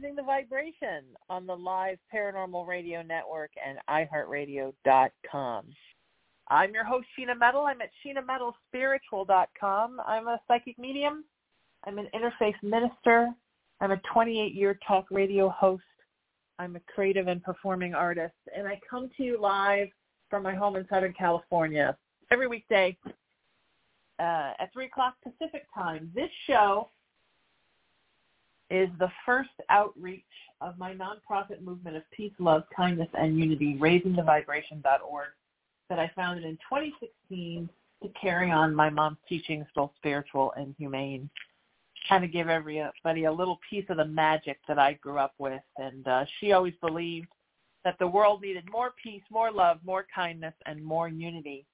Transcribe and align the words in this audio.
Raising 0.00 0.16
the 0.16 0.22
Vibration 0.22 1.04
on 1.28 1.46
the 1.46 1.54
live 1.54 1.98
Paranormal 2.14 2.66
Radio 2.66 3.02
Network 3.02 3.50
and 3.66 3.78
iHeartRadio.com. 3.90 5.64
I'm 6.48 6.72
your 6.72 6.84
host, 6.84 7.06
Sheena 7.18 7.38
Metal. 7.38 7.66
I'm 7.66 7.80
at 7.82 7.90
SheenaMetalSpiritual.com. 8.06 10.00
I'm 10.06 10.28
a 10.28 10.40
psychic 10.48 10.78
medium. 10.78 11.24
I'm 11.84 11.98
an 11.98 12.08
interfaith 12.14 12.54
minister. 12.62 13.28
I'm 13.80 13.90
a 13.90 14.00
28-year 14.14 14.78
talk 14.86 15.06
radio 15.10 15.50
host. 15.50 15.82
I'm 16.58 16.76
a 16.76 16.80
creative 16.80 17.26
and 17.26 17.42
performing 17.42 17.92
artist. 17.92 18.36
And 18.56 18.66
I 18.66 18.80
come 18.88 19.10
to 19.18 19.22
you 19.22 19.38
live 19.38 19.88
from 20.30 20.42
my 20.44 20.54
home 20.54 20.76
in 20.76 20.86
Southern 20.88 21.12
California 21.12 21.94
every 22.30 22.46
weekday 22.46 22.96
uh, 24.18 24.52
at 24.58 24.72
3 24.72 24.86
o'clock 24.86 25.16
Pacific 25.22 25.64
time. 25.74 26.10
This 26.14 26.30
show 26.46 26.88
is 28.70 28.88
the 28.98 29.10
first 29.26 29.50
outreach 29.68 30.22
of 30.60 30.78
my 30.78 30.94
nonprofit 30.94 31.60
movement 31.60 31.96
of 31.96 32.02
peace, 32.12 32.32
love, 32.38 32.62
kindness, 32.74 33.08
and 33.14 33.38
unity, 33.38 33.76
raisingthevibration.org, 33.80 35.28
that 35.88 35.98
I 35.98 36.10
founded 36.14 36.44
in 36.44 36.56
2016 36.68 37.68
to 38.02 38.08
carry 38.20 38.50
on 38.50 38.74
my 38.74 38.88
mom's 38.88 39.18
teachings, 39.28 39.66
both 39.74 39.90
spiritual 39.96 40.52
and 40.56 40.74
humane, 40.78 41.28
kind 42.08 42.24
of 42.24 42.32
give 42.32 42.48
everybody 42.48 43.24
a 43.24 43.32
little 43.32 43.60
piece 43.68 43.84
of 43.88 43.98
the 43.98 44.04
magic 44.04 44.58
that 44.68 44.78
I 44.78 44.92
grew 44.94 45.18
up 45.18 45.34
with. 45.38 45.60
And 45.76 46.06
uh, 46.06 46.24
she 46.38 46.52
always 46.52 46.74
believed 46.80 47.26
that 47.84 47.98
the 47.98 48.06
world 48.06 48.42
needed 48.42 48.70
more 48.70 48.92
peace, 49.02 49.22
more 49.30 49.50
love, 49.50 49.78
more 49.84 50.06
kindness, 50.14 50.54
and 50.66 50.84
more 50.84 51.08
unity. 51.08 51.66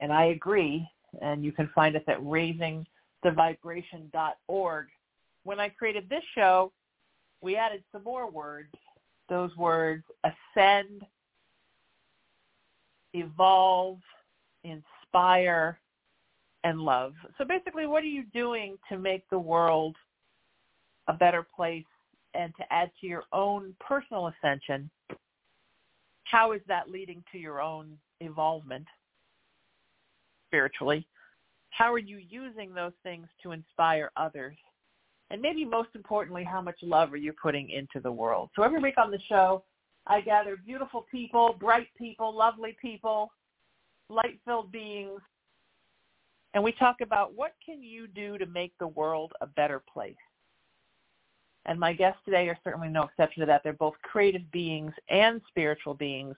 And 0.00 0.12
I 0.12 0.24
agree. 0.26 0.88
And 1.20 1.44
you 1.44 1.52
can 1.52 1.70
find 1.74 1.94
us 1.94 2.02
at 2.08 2.18
raisingthevibration.org 2.20 4.86
when 5.44 5.60
I 5.60 5.68
created 5.68 6.08
this 6.08 6.22
show, 6.34 6.72
we 7.40 7.56
added 7.56 7.82
some 7.92 8.04
more 8.04 8.30
words. 8.30 8.72
Those 9.28 9.54
words 9.56 10.04
ascend, 10.24 11.02
evolve, 13.14 13.98
inspire, 14.64 15.78
and 16.64 16.80
love. 16.80 17.14
So 17.38 17.44
basically, 17.44 17.86
what 17.86 18.02
are 18.02 18.06
you 18.06 18.24
doing 18.32 18.78
to 18.88 18.98
make 18.98 19.28
the 19.30 19.38
world 19.38 19.96
a 21.08 21.12
better 21.12 21.46
place 21.54 21.84
and 22.34 22.54
to 22.56 22.72
add 22.72 22.90
to 23.00 23.06
your 23.06 23.24
own 23.32 23.74
personal 23.80 24.28
ascension? 24.28 24.88
How 26.24 26.52
is 26.52 26.60
that 26.68 26.88
leading 26.88 27.22
to 27.32 27.38
your 27.38 27.60
own 27.60 27.98
evolvement 28.20 28.86
spiritually? 30.48 31.06
How 31.70 31.92
are 31.92 31.98
you 31.98 32.18
using 32.18 32.72
those 32.72 32.92
things 33.02 33.26
to 33.42 33.52
inspire 33.52 34.10
others? 34.16 34.56
And 35.32 35.40
maybe 35.40 35.64
most 35.64 35.88
importantly, 35.94 36.44
how 36.44 36.60
much 36.60 36.76
love 36.82 37.10
are 37.12 37.16
you 37.16 37.32
putting 37.32 37.70
into 37.70 38.00
the 38.00 38.12
world? 38.12 38.50
So 38.54 38.62
every 38.62 38.80
week 38.80 38.98
on 38.98 39.10
the 39.10 39.18
show, 39.30 39.64
I 40.06 40.20
gather 40.20 40.56
beautiful 40.56 41.06
people, 41.10 41.56
bright 41.58 41.88
people, 41.96 42.36
lovely 42.36 42.76
people, 42.80 43.32
light-filled 44.10 44.70
beings, 44.70 45.20
and 46.52 46.62
we 46.62 46.72
talk 46.72 46.96
about 47.00 47.34
what 47.34 47.54
can 47.64 47.82
you 47.82 48.06
do 48.06 48.36
to 48.36 48.44
make 48.44 48.74
the 48.78 48.88
world 48.88 49.32
a 49.40 49.46
better 49.46 49.82
place. 49.90 50.14
And 51.64 51.80
my 51.80 51.94
guests 51.94 52.20
today 52.26 52.46
are 52.50 52.58
certainly 52.62 52.88
no 52.88 53.04
exception 53.04 53.40
to 53.40 53.46
that. 53.46 53.62
They're 53.64 53.72
both 53.72 53.94
creative 54.02 54.50
beings 54.52 54.92
and 55.08 55.40
spiritual 55.48 55.94
beings. 55.94 56.36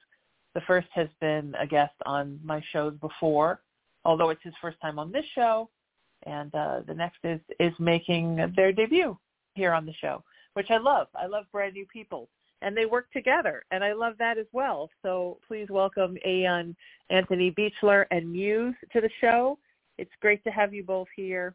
The 0.54 0.60
first 0.68 0.86
has 0.92 1.08
been 1.20 1.56
a 1.58 1.66
guest 1.66 1.94
on 2.06 2.38
my 2.44 2.62
shows 2.72 2.94
before, 3.00 3.60
although 4.04 4.30
it's 4.30 4.44
his 4.44 4.54
first 4.62 4.80
time 4.80 5.00
on 5.00 5.10
this 5.10 5.24
show 5.34 5.68
and 6.26 6.54
uh, 6.54 6.80
the 6.86 6.94
next 6.94 7.18
is 7.24 7.40
is 7.60 7.72
making 7.78 8.52
their 8.56 8.72
debut 8.72 9.16
here 9.54 9.72
on 9.72 9.86
the 9.86 9.92
show, 10.00 10.22
which 10.54 10.70
I 10.70 10.78
love. 10.78 11.08
I 11.14 11.26
love 11.26 11.44
brand 11.52 11.74
new 11.74 11.86
people, 11.86 12.28
and 12.62 12.76
they 12.76 12.86
work 12.86 13.10
together, 13.12 13.64
and 13.70 13.84
I 13.84 13.92
love 13.92 14.14
that 14.18 14.38
as 14.38 14.46
well. 14.52 14.90
So 15.02 15.38
please 15.46 15.68
welcome 15.70 16.16
Aeon 16.26 16.76
Anthony 17.10 17.52
Beechler 17.52 18.06
and 18.10 18.30
Muse 18.30 18.74
to 18.92 19.00
the 19.00 19.10
show. 19.20 19.58
It's 19.98 20.10
great 20.20 20.42
to 20.44 20.50
have 20.50 20.74
you 20.74 20.82
both 20.82 21.08
here, 21.14 21.54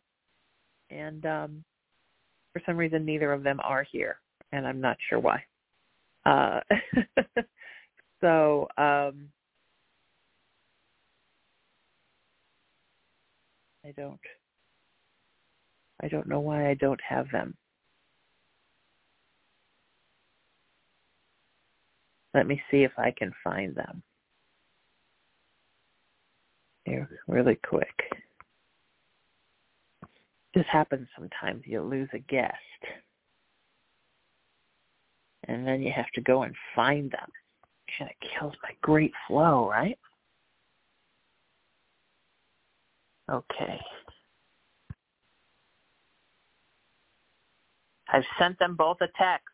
and 0.89 1.25
um, 1.25 1.63
for 2.53 2.61
some 2.65 2.77
reason 2.77 3.05
neither 3.05 3.33
of 3.33 3.43
them 3.43 3.59
are 3.63 3.83
here, 3.83 4.17
and 4.51 4.65
I'm 4.65 4.81
not 4.81 4.97
sure 5.09 5.19
why. 5.19 5.43
Uh, 6.25 6.59
so. 8.21 8.67
Um, 8.77 9.29
I 13.85 13.91
don't 13.91 14.19
I 16.01 16.07
don't 16.07 16.27
know 16.27 16.39
why 16.39 16.69
I 16.69 16.73
don't 16.75 17.01
have 17.01 17.29
them. 17.31 17.55
Let 22.33 22.47
me 22.47 22.61
see 22.69 22.83
if 22.83 22.91
I 22.97 23.11
can 23.11 23.33
find 23.43 23.75
them. 23.75 24.03
Here, 26.85 27.09
really 27.27 27.55
quick. 27.55 27.93
This 30.53 30.65
happens 30.71 31.07
sometimes. 31.15 31.63
You 31.65 31.81
lose 31.81 32.09
a 32.13 32.19
guest. 32.19 32.55
And 35.47 35.65
then 35.65 35.81
you 35.81 35.91
have 35.91 36.09
to 36.13 36.21
go 36.21 36.43
and 36.43 36.55
find 36.75 37.11
them. 37.11 37.29
Kind 37.97 38.11
of 38.11 38.29
kills 38.29 38.53
my 38.63 38.71
great 38.81 39.13
flow, 39.27 39.69
right? 39.69 39.97
Okay. 43.29 43.79
I've 48.11 48.23
sent 48.39 48.57
them 48.59 48.75
both 48.75 48.97
a 49.01 49.07
text. 49.17 49.47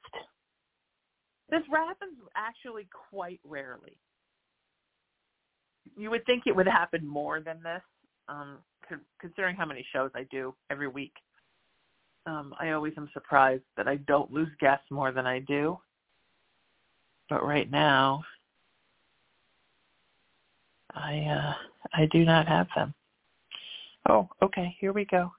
This 1.50 1.62
happens 1.72 2.18
actually 2.36 2.88
quite 3.12 3.40
rarely. 3.44 3.98
You 5.98 6.10
would 6.10 6.26
think 6.26 6.44
it 6.46 6.56
would 6.56 6.68
happen 6.68 7.06
more 7.06 7.40
than 7.40 7.62
this, 7.62 7.82
um, 8.28 8.58
considering 9.20 9.56
how 9.56 9.66
many 9.66 9.86
shows 9.94 10.12
I 10.16 10.24
do 10.32 10.56
every 10.70 10.88
week. 10.88 11.14
Um, 12.26 12.56
I 12.60 12.72
always 12.72 12.94
am 12.98 13.10
surprised 13.14 13.64
that 13.78 13.88
I 13.88 13.98
don't 13.98 14.32
lose 14.32 14.50
guests 14.60 14.90
more 14.90 15.12
than 15.12 15.28
I 15.28 15.40
do. 15.40 15.78
But 17.30 17.46
right 17.46 17.70
now, 17.70 18.24
I 20.92 21.20
uh, 21.20 21.54
I 21.94 22.08
do 22.12 22.24
not 22.26 22.48
have 22.48 22.68
them. 22.76 22.94
Oh, 24.08 24.30
okay, 24.42 24.76
here 24.80 24.94
we 24.94 25.06
go. 25.06 25.32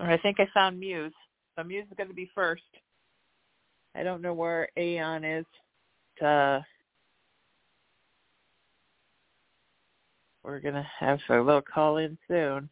I 0.00 0.16
think 0.18 0.38
I 0.40 0.46
found 0.54 0.78
Muse. 0.78 1.12
So 1.56 1.64
Muse 1.64 1.86
is 1.90 1.96
going 1.96 2.08
to 2.08 2.14
be 2.14 2.30
first. 2.34 2.62
I 3.94 4.02
don't 4.02 4.22
know 4.22 4.34
where 4.34 4.68
Aeon 4.76 5.24
is. 5.24 5.44
Uh, 6.24 6.60
we're 10.42 10.60
going 10.60 10.74
to 10.74 10.86
have 10.98 11.18
a 11.28 11.40
little 11.40 11.62
call 11.62 11.96
in 11.98 12.16
soon. 12.28 12.68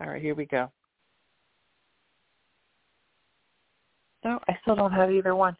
All 0.00 0.08
right, 0.08 0.20
here 0.20 0.34
we 0.34 0.46
go. 0.46 0.70
No, 4.24 4.38
I 4.48 4.56
still 4.62 4.76
don't 4.76 4.92
have 4.92 5.10
either 5.10 5.34
one. 5.34 5.56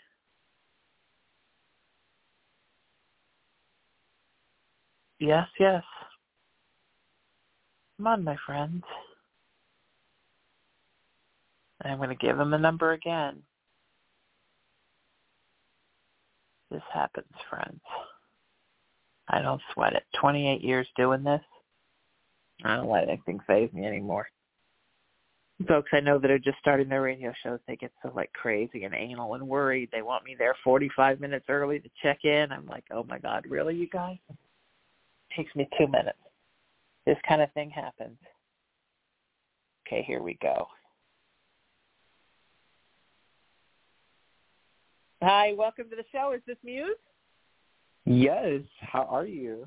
Yes, 5.18 5.46
yes. 5.60 5.82
Come 8.04 8.12
on, 8.12 8.24
my 8.24 8.36
friends. 8.44 8.82
I'm 11.82 11.96
going 11.96 12.10
to 12.10 12.14
give 12.14 12.36
them 12.36 12.50
the 12.50 12.58
number 12.58 12.92
again. 12.92 13.38
This 16.70 16.82
happens, 16.92 17.32
friends. 17.48 17.80
I 19.30 19.40
don't 19.40 19.62
sweat 19.72 19.94
it. 19.94 20.02
28 20.20 20.60
years 20.60 20.86
doing 20.98 21.24
this. 21.24 21.40
I 22.62 22.76
don't 22.76 22.90
let 22.90 23.08
anything 23.08 23.40
phase 23.46 23.72
me 23.72 23.86
anymore. 23.86 24.28
folks 25.66 25.88
I 25.94 26.00
know 26.00 26.18
that 26.18 26.30
are 26.30 26.38
just 26.38 26.58
starting 26.58 26.90
their 26.90 27.00
radio 27.00 27.32
shows, 27.42 27.60
they 27.66 27.76
get 27.76 27.92
so 28.02 28.12
like 28.14 28.34
crazy 28.34 28.84
and 28.84 28.94
anal 28.94 29.32
and 29.32 29.48
worried. 29.48 29.88
They 29.92 30.02
want 30.02 30.24
me 30.24 30.36
there 30.38 30.54
45 30.62 31.20
minutes 31.20 31.46
early 31.48 31.78
to 31.78 31.88
check 32.02 32.18
in. 32.24 32.52
I'm 32.52 32.66
like, 32.66 32.84
oh 32.90 33.04
my 33.04 33.18
God, 33.18 33.46
really, 33.48 33.74
you 33.74 33.88
guys? 33.88 34.18
It 34.28 34.36
takes 35.34 35.56
me 35.56 35.66
two 35.78 35.86
minutes. 35.86 36.18
This 37.06 37.18
kind 37.28 37.42
of 37.42 37.52
thing 37.52 37.70
happens. 37.70 38.18
Okay, 39.86 40.02
here 40.02 40.22
we 40.22 40.38
go. 40.40 40.66
Hi, 45.22 45.52
welcome 45.56 45.88
to 45.90 45.96
the 45.96 46.04
show. 46.12 46.32
Is 46.32 46.40
this 46.46 46.56
Muse? 46.64 46.96
Yes. 48.06 48.62
How 48.80 49.02
are 49.04 49.26
you? 49.26 49.66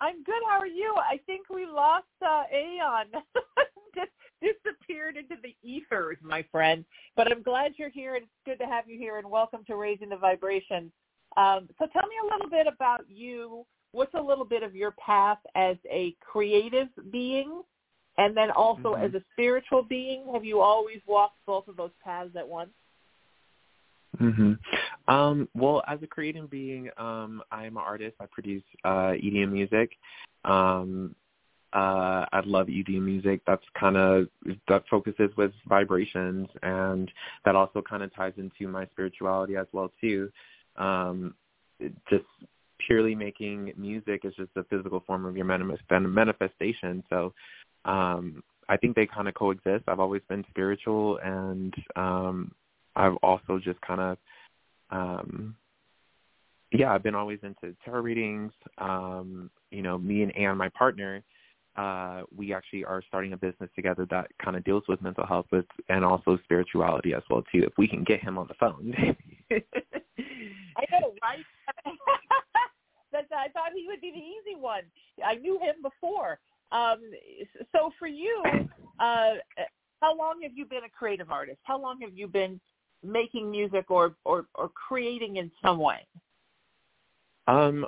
I'm 0.00 0.22
good. 0.24 0.42
How 0.48 0.58
are 0.58 0.66
you? 0.66 0.94
I 0.96 1.20
think 1.26 1.48
we 1.50 1.66
lost 1.66 2.06
uh, 2.22 2.44
Aeon. 2.54 3.06
Just 3.94 4.10
disappeared 4.42 5.16
into 5.16 5.36
the 5.42 5.54
ethers, 5.62 6.16
my 6.22 6.44
friend. 6.50 6.84
But 7.16 7.30
I'm 7.30 7.42
glad 7.42 7.72
you're 7.76 7.90
here, 7.90 8.14
and 8.14 8.24
it's 8.24 8.32
good 8.46 8.62
to 8.64 8.70
have 8.70 8.88
you 8.88 8.98
here. 8.98 9.18
And 9.18 9.30
welcome 9.30 9.62
to 9.66 9.76
Raising 9.76 10.08
the 10.08 10.16
Vibration. 10.16 10.90
Um, 11.36 11.68
so 11.78 11.86
tell 11.92 12.06
me 12.06 12.16
a 12.22 12.32
little 12.32 12.48
bit 12.48 12.66
about 12.66 13.04
you. 13.08 13.66
What's 13.92 14.14
a 14.14 14.20
little 14.20 14.44
bit 14.44 14.62
of 14.62 14.74
your 14.74 14.92
path 14.92 15.38
as 15.54 15.76
a 15.90 16.14
creative 16.20 16.88
being, 17.10 17.62
and 18.18 18.36
then 18.36 18.50
also 18.50 18.94
mm-hmm. 18.94 19.04
as 19.04 19.14
a 19.14 19.22
spiritual 19.32 19.82
being? 19.82 20.24
Have 20.32 20.44
you 20.44 20.60
always 20.60 21.00
walked 21.06 21.38
both 21.46 21.66
of 21.68 21.76
those 21.76 21.90
paths 22.04 22.30
at 22.36 22.48
once? 22.48 22.70
Mhm. 24.18 24.58
Um, 25.08 25.48
well, 25.54 25.82
as 25.86 26.02
a 26.02 26.06
creative 26.06 26.50
being, 26.50 26.90
um, 26.98 27.42
I'm 27.50 27.76
an 27.76 27.82
artist. 27.82 28.16
I 28.20 28.26
produce 28.26 28.62
uh, 28.84 29.12
EDM 29.12 29.52
music. 29.52 29.92
Um, 30.44 31.14
uh, 31.72 32.26
I 32.32 32.40
love 32.44 32.66
EDM 32.66 33.02
music. 33.02 33.40
That's 33.46 33.64
kind 33.78 33.96
of 33.96 34.26
that 34.68 34.82
focuses 34.90 35.30
with 35.36 35.52
vibrations, 35.68 36.48
and 36.62 37.10
that 37.44 37.54
also 37.54 37.80
kind 37.80 38.02
of 38.02 38.14
ties 38.14 38.32
into 38.36 38.68
my 38.68 38.86
spirituality 38.86 39.56
as 39.56 39.66
well 39.72 39.92
too. 40.00 40.30
Um, 40.76 41.34
just 42.08 42.24
purely 42.86 43.14
making 43.14 43.72
music 43.76 44.24
is 44.24 44.34
just 44.36 44.50
a 44.56 44.64
physical 44.64 45.02
form 45.06 45.24
of 45.24 45.36
your 45.36 45.46
manifestation. 45.46 47.02
So 47.10 47.32
um, 47.84 48.42
I 48.68 48.76
think 48.76 48.94
they 48.94 49.06
kind 49.06 49.28
of 49.28 49.34
coexist. 49.34 49.84
I've 49.88 50.00
always 50.00 50.22
been 50.28 50.44
spiritual, 50.50 51.18
and 51.22 51.74
um, 51.96 52.52
I've 52.96 53.16
also 53.16 53.58
just 53.62 53.80
kind 53.80 54.00
of, 54.00 54.18
um, 54.90 55.56
yeah, 56.72 56.92
I've 56.92 57.02
been 57.02 57.14
always 57.14 57.40
into 57.42 57.74
tarot 57.84 58.02
readings. 58.02 58.52
Um, 58.78 59.50
you 59.70 59.82
know, 59.82 59.98
me 59.98 60.22
and 60.22 60.32
Aeon, 60.36 60.56
my 60.56 60.68
partner, 60.68 61.22
uh, 61.76 62.22
we 62.36 62.52
actually 62.52 62.84
are 62.84 63.02
starting 63.08 63.32
a 63.32 63.36
business 63.36 63.70
together 63.74 64.06
that 64.10 64.26
kind 64.42 64.56
of 64.56 64.64
deals 64.64 64.84
with 64.88 65.00
mental 65.02 65.26
health 65.26 65.46
with 65.50 65.64
and 65.88 66.04
also 66.04 66.38
spirituality 66.44 67.14
as 67.14 67.22
well 67.30 67.42
too. 67.52 67.62
If 67.62 67.72
we 67.78 67.88
can 67.88 68.04
get 68.04 68.20
him 68.20 68.38
on 68.38 68.48
the 68.48 68.54
phone. 68.54 68.94
I 69.50 70.84
know, 70.90 71.14
right? 71.22 71.44
That's, 73.12 73.26
I 73.32 73.48
thought 73.48 73.72
he 73.74 73.86
would 73.86 74.00
be 74.00 74.10
the 74.10 74.18
easy 74.18 74.60
one. 74.60 74.82
I 75.24 75.34
knew 75.34 75.58
him 75.58 75.76
before. 75.82 76.38
Um, 76.72 77.00
so 77.72 77.90
for 77.98 78.06
you, 78.06 78.42
uh, 79.00 79.30
how 80.00 80.16
long 80.16 80.42
have 80.42 80.52
you 80.54 80.64
been 80.64 80.84
a 80.84 80.88
creative 80.88 81.30
artist? 81.30 81.58
How 81.62 81.80
long 81.80 82.00
have 82.00 82.16
you 82.16 82.28
been 82.28 82.60
making 83.02 83.50
music 83.50 83.90
or, 83.90 84.14
or, 84.24 84.46
or 84.54 84.68
creating 84.68 85.36
in 85.36 85.50
some 85.62 85.78
way? 85.78 86.06
Um, 87.46 87.86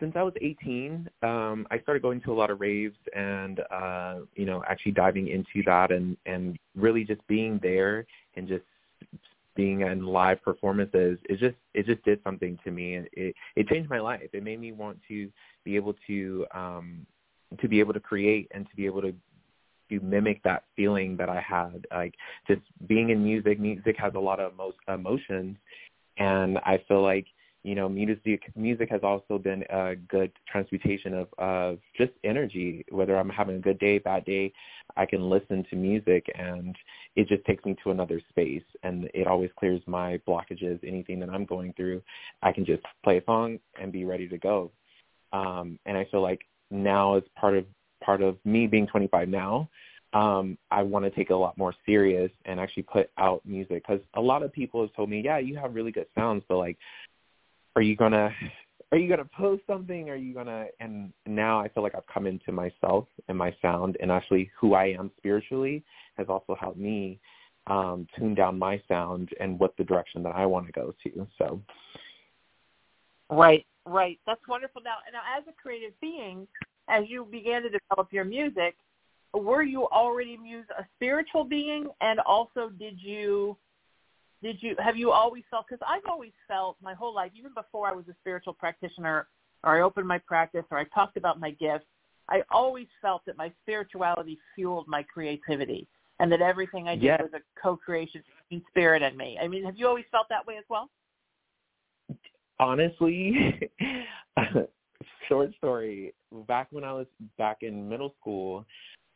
since 0.00 0.14
I 0.16 0.22
was 0.22 0.34
18, 0.40 1.08
um, 1.22 1.66
I 1.70 1.78
started 1.80 2.02
going 2.02 2.20
to 2.22 2.32
a 2.32 2.34
lot 2.34 2.50
of 2.50 2.60
raves 2.60 2.96
and, 3.14 3.60
uh, 3.70 4.20
you 4.34 4.46
know, 4.46 4.64
actually 4.68 4.92
diving 4.92 5.28
into 5.28 5.62
that 5.66 5.92
and, 5.92 6.16
and 6.26 6.58
really 6.74 7.04
just 7.04 7.24
being 7.28 7.60
there 7.62 8.06
and 8.34 8.48
just 8.48 8.64
being 9.54 9.82
in 9.82 10.04
live 10.04 10.42
performances. 10.42 11.18
It 11.24 11.38
just, 11.38 11.56
it 11.74 11.86
just 11.86 12.02
did 12.04 12.20
something 12.24 12.58
to 12.64 12.70
me 12.70 12.94
and 12.94 13.08
it, 13.12 13.34
it 13.56 13.68
changed 13.68 13.90
my 13.90 14.00
life. 14.00 14.28
It 14.32 14.42
made 14.42 14.60
me 14.60 14.72
want 14.72 14.98
to 15.08 15.30
be 15.64 15.76
able 15.76 15.94
to, 16.06 16.46
um, 16.54 17.06
to 17.60 17.68
be 17.68 17.80
able 17.80 17.92
to 17.92 18.00
create 18.00 18.50
and 18.54 18.68
to 18.68 18.76
be 18.76 18.86
able 18.86 19.02
to 19.02 19.14
to 19.92 20.00
mimic 20.00 20.42
that 20.42 20.64
feeling 20.76 21.16
that 21.16 21.28
I 21.28 21.40
had. 21.40 21.86
Like 21.90 22.14
just 22.46 22.62
being 22.86 23.10
in 23.10 23.22
music, 23.22 23.60
music 23.60 23.96
has 23.98 24.14
a 24.14 24.18
lot 24.18 24.40
of 24.40 24.52
emo- 24.52 24.72
emotions, 24.88 25.56
and 26.18 26.58
I 26.58 26.82
feel 26.88 27.02
like 27.02 27.26
you 27.62 27.74
know 27.74 27.88
music 27.88 28.42
music 28.56 28.88
has 28.90 29.02
also 29.02 29.38
been 29.38 29.64
a 29.70 29.94
good 30.08 30.32
transmutation 30.50 31.14
of 31.14 31.28
of 31.38 31.78
just 31.96 32.12
energy. 32.24 32.84
Whether 32.90 33.16
I'm 33.16 33.28
having 33.28 33.56
a 33.56 33.60
good 33.60 33.78
day, 33.78 33.98
bad 33.98 34.24
day, 34.24 34.52
I 34.96 35.06
can 35.06 35.28
listen 35.28 35.64
to 35.70 35.76
music, 35.76 36.26
and 36.36 36.76
it 37.14 37.28
just 37.28 37.44
takes 37.44 37.64
me 37.64 37.76
to 37.82 37.90
another 37.90 38.20
space, 38.30 38.64
and 38.82 39.08
it 39.14 39.26
always 39.26 39.50
clears 39.58 39.80
my 39.86 40.18
blockages. 40.26 40.80
Anything 40.86 41.20
that 41.20 41.28
I'm 41.28 41.44
going 41.44 41.72
through, 41.74 42.02
I 42.42 42.52
can 42.52 42.64
just 42.64 42.82
play 43.04 43.18
a 43.18 43.24
song 43.24 43.58
and 43.80 43.92
be 43.92 44.04
ready 44.04 44.28
to 44.28 44.38
go. 44.38 44.70
Um, 45.32 45.78
and 45.86 45.96
I 45.96 46.06
feel 46.10 46.22
like 46.22 46.40
now 46.70 47.16
as 47.16 47.22
part 47.36 47.56
of 47.56 47.66
part 48.02 48.22
of 48.22 48.36
me 48.44 48.66
being 48.66 48.86
25 48.86 49.28
now, 49.28 49.68
um, 50.12 50.58
I 50.70 50.82
want 50.82 51.04
to 51.04 51.10
take 51.10 51.30
it 51.30 51.34
a 51.34 51.38
lot 51.38 51.56
more 51.56 51.74
serious 51.86 52.30
and 52.44 52.58
actually 52.58 52.82
put 52.84 53.10
out 53.18 53.42
music 53.46 53.84
because 53.86 54.00
a 54.14 54.20
lot 54.20 54.42
of 54.42 54.52
people 54.52 54.80
have 54.80 54.92
told 54.94 55.08
me, 55.08 55.22
yeah, 55.24 55.38
you 55.38 55.56
have 55.56 55.74
really 55.74 55.92
good 55.92 56.06
sounds, 56.14 56.42
but 56.48 56.56
like, 56.58 56.78
are 57.76 57.82
you 57.82 57.96
gonna 57.96 58.34
are 58.92 58.98
you 58.98 59.08
gonna 59.08 59.28
post 59.36 59.62
something? 59.66 60.10
Are 60.10 60.16
you 60.16 60.34
gonna? 60.34 60.66
And 60.78 61.12
now 61.26 61.58
I 61.58 61.68
feel 61.68 61.82
like 61.82 61.94
I've 61.94 62.06
come 62.12 62.26
into 62.26 62.52
myself 62.52 63.06
and 63.28 63.36
my 63.36 63.56
sound, 63.62 63.96
and 64.00 64.12
actually 64.12 64.50
who 64.60 64.74
I 64.74 64.88
am 64.88 65.10
spiritually 65.16 65.82
has 66.18 66.26
also 66.28 66.54
helped 66.54 66.78
me 66.78 67.18
um, 67.66 68.06
tune 68.18 68.34
down 68.34 68.58
my 68.58 68.82
sound 68.86 69.30
and 69.40 69.58
what 69.58 69.74
the 69.78 69.84
direction 69.84 70.22
that 70.24 70.34
I 70.34 70.44
want 70.44 70.66
to 70.66 70.72
go 70.72 70.94
to. 71.04 71.26
So, 71.38 71.62
right, 73.30 73.64
right, 73.86 74.20
that's 74.26 74.46
wonderful. 74.46 74.82
Now, 74.82 74.96
now 75.10 75.20
as 75.38 75.44
a 75.48 75.52
creative 75.52 75.98
being, 76.02 76.46
as 76.88 77.04
you 77.08 77.26
began 77.30 77.62
to 77.62 77.70
develop 77.70 78.12
your 78.12 78.24
music, 78.24 78.76
were 79.32 79.62
you 79.62 79.86
already 79.88 80.36
muse 80.36 80.66
a 80.78 80.84
spiritual 80.96 81.44
being, 81.44 81.88
and 82.02 82.20
also 82.20 82.68
did 82.78 83.00
you 83.00 83.56
did 84.42 84.62
you 84.62 84.74
have 84.78 84.96
you 84.96 85.10
always 85.12 85.44
felt? 85.50 85.66
Because 85.68 85.84
I've 85.88 86.04
always 86.10 86.32
felt 86.48 86.76
my 86.82 86.94
whole 86.94 87.14
life, 87.14 87.32
even 87.36 87.52
before 87.54 87.88
I 87.88 87.92
was 87.92 88.04
a 88.08 88.14
spiritual 88.20 88.52
practitioner, 88.52 89.28
or 89.64 89.78
I 89.78 89.82
opened 89.82 90.08
my 90.08 90.18
practice, 90.18 90.64
or 90.70 90.78
I 90.78 90.84
talked 90.84 91.16
about 91.16 91.38
my 91.38 91.50
gifts. 91.52 91.86
I 92.28 92.42
always 92.50 92.86
felt 93.00 93.22
that 93.26 93.36
my 93.36 93.52
spirituality 93.62 94.38
fueled 94.54 94.86
my 94.88 95.02
creativity, 95.02 95.86
and 96.18 96.30
that 96.32 96.40
everything 96.40 96.88
I 96.88 96.94
did 96.94 97.04
yes. 97.04 97.20
was 97.22 97.30
a 97.34 97.60
co-creation 97.60 98.22
between 98.48 98.64
spirit 98.70 99.02
and 99.02 99.16
me. 99.16 99.38
I 99.42 99.48
mean, 99.48 99.64
have 99.64 99.76
you 99.76 99.86
always 99.86 100.04
felt 100.10 100.28
that 100.28 100.46
way 100.46 100.56
as 100.56 100.64
well? 100.68 100.88
Honestly, 102.58 103.70
short 105.28 105.50
story. 105.58 106.14
Back 106.46 106.68
when 106.70 106.84
I 106.84 106.92
was 106.92 107.06
back 107.38 107.58
in 107.62 107.88
middle 107.88 108.14
school, 108.20 108.64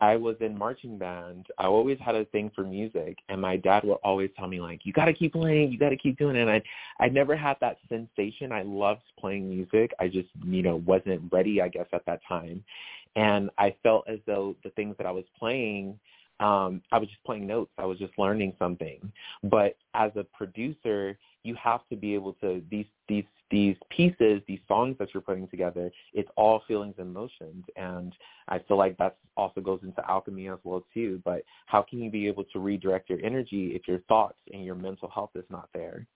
I 0.00 0.16
was 0.16 0.36
in 0.40 0.58
marching 0.58 0.98
band. 0.98 1.46
I 1.58 1.64
always 1.64 1.98
had 1.98 2.14
a 2.14 2.26
thing 2.26 2.50
for 2.54 2.62
music, 2.62 3.16
and 3.28 3.40
my 3.40 3.56
dad 3.56 3.84
would 3.84 3.98
always 4.04 4.30
tell 4.36 4.46
me 4.46 4.60
like, 4.60 4.84
"You 4.84 4.92
got 4.92 5.06
to 5.06 5.14
keep 5.14 5.32
playing. 5.32 5.72
You 5.72 5.78
got 5.78 5.88
to 5.88 5.96
keep 5.96 6.18
doing 6.18 6.36
it." 6.36 6.42
And 6.42 6.50
I, 6.50 6.62
I 7.00 7.08
never 7.08 7.34
had 7.34 7.56
that 7.60 7.78
sensation. 7.88 8.52
I 8.52 8.62
loved 8.62 9.02
playing 9.18 9.48
music. 9.48 9.92
I 9.98 10.08
just, 10.08 10.28
you 10.44 10.62
know, 10.62 10.76
wasn't 10.86 11.22
ready, 11.32 11.62
I 11.62 11.68
guess, 11.68 11.86
at 11.92 12.04
that 12.06 12.20
time, 12.28 12.62
and 13.16 13.50
I 13.58 13.74
felt 13.82 14.04
as 14.06 14.18
though 14.26 14.54
the 14.62 14.70
things 14.70 14.94
that 14.98 15.06
I 15.06 15.10
was 15.10 15.24
playing, 15.38 15.98
um, 16.40 16.82
I 16.92 16.98
was 16.98 17.08
just 17.08 17.24
playing 17.24 17.46
notes. 17.46 17.72
I 17.78 17.86
was 17.86 17.98
just 17.98 18.12
learning 18.18 18.52
something. 18.58 19.00
But 19.44 19.76
as 19.94 20.12
a 20.16 20.24
producer, 20.24 21.18
you 21.46 21.54
have 21.54 21.86
to 21.88 21.96
be 21.96 22.14
able 22.14 22.34
to 22.34 22.62
these 22.70 22.86
these 23.08 23.24
these 23.50 23.76
pieces, 23.90 24.42
these 24.48 24.58
songs 24.66 24.96
that 24.98 25.14
you're 25.14 25.20
putting 25.20 25.46
together, 25.48 25.90
it's 26.12 26.28
all 26.36 26.62
feelings 26.66 26.94
and 26.98 27.08
emotions. 27.08 27.64
And 27.76 28.12
I 28.48 28.58
feel 28.58 28.76
like 28.76 28.98
that 28.98 29.18
also 29.36 29.60
goes 29.60 29.80
into 29.84 30.02
alchemy 30.10 30.48
as 30.48 30.58
well 30.64 30.84
too. 30.92 31.22
But 31.24 31.42
how 31.66 31.82
can 31.82 32.02
you 32.02 32.10
be 32.10 32.26
able 32.26 32.44
to 32.44 32.58
redirect 32.58 33.08
your 33.08 33.20
energy 33.22 33.72
if 33.74 33.86
your 33.86 34.00
thoughts 34.08 34.38
and 34.52 34.64
your 34.64 34.74
mental 34.74 35.08
health 35.08 35.30
is 35.36 35.44
not 35.48 35.68
there? 35.72 36.06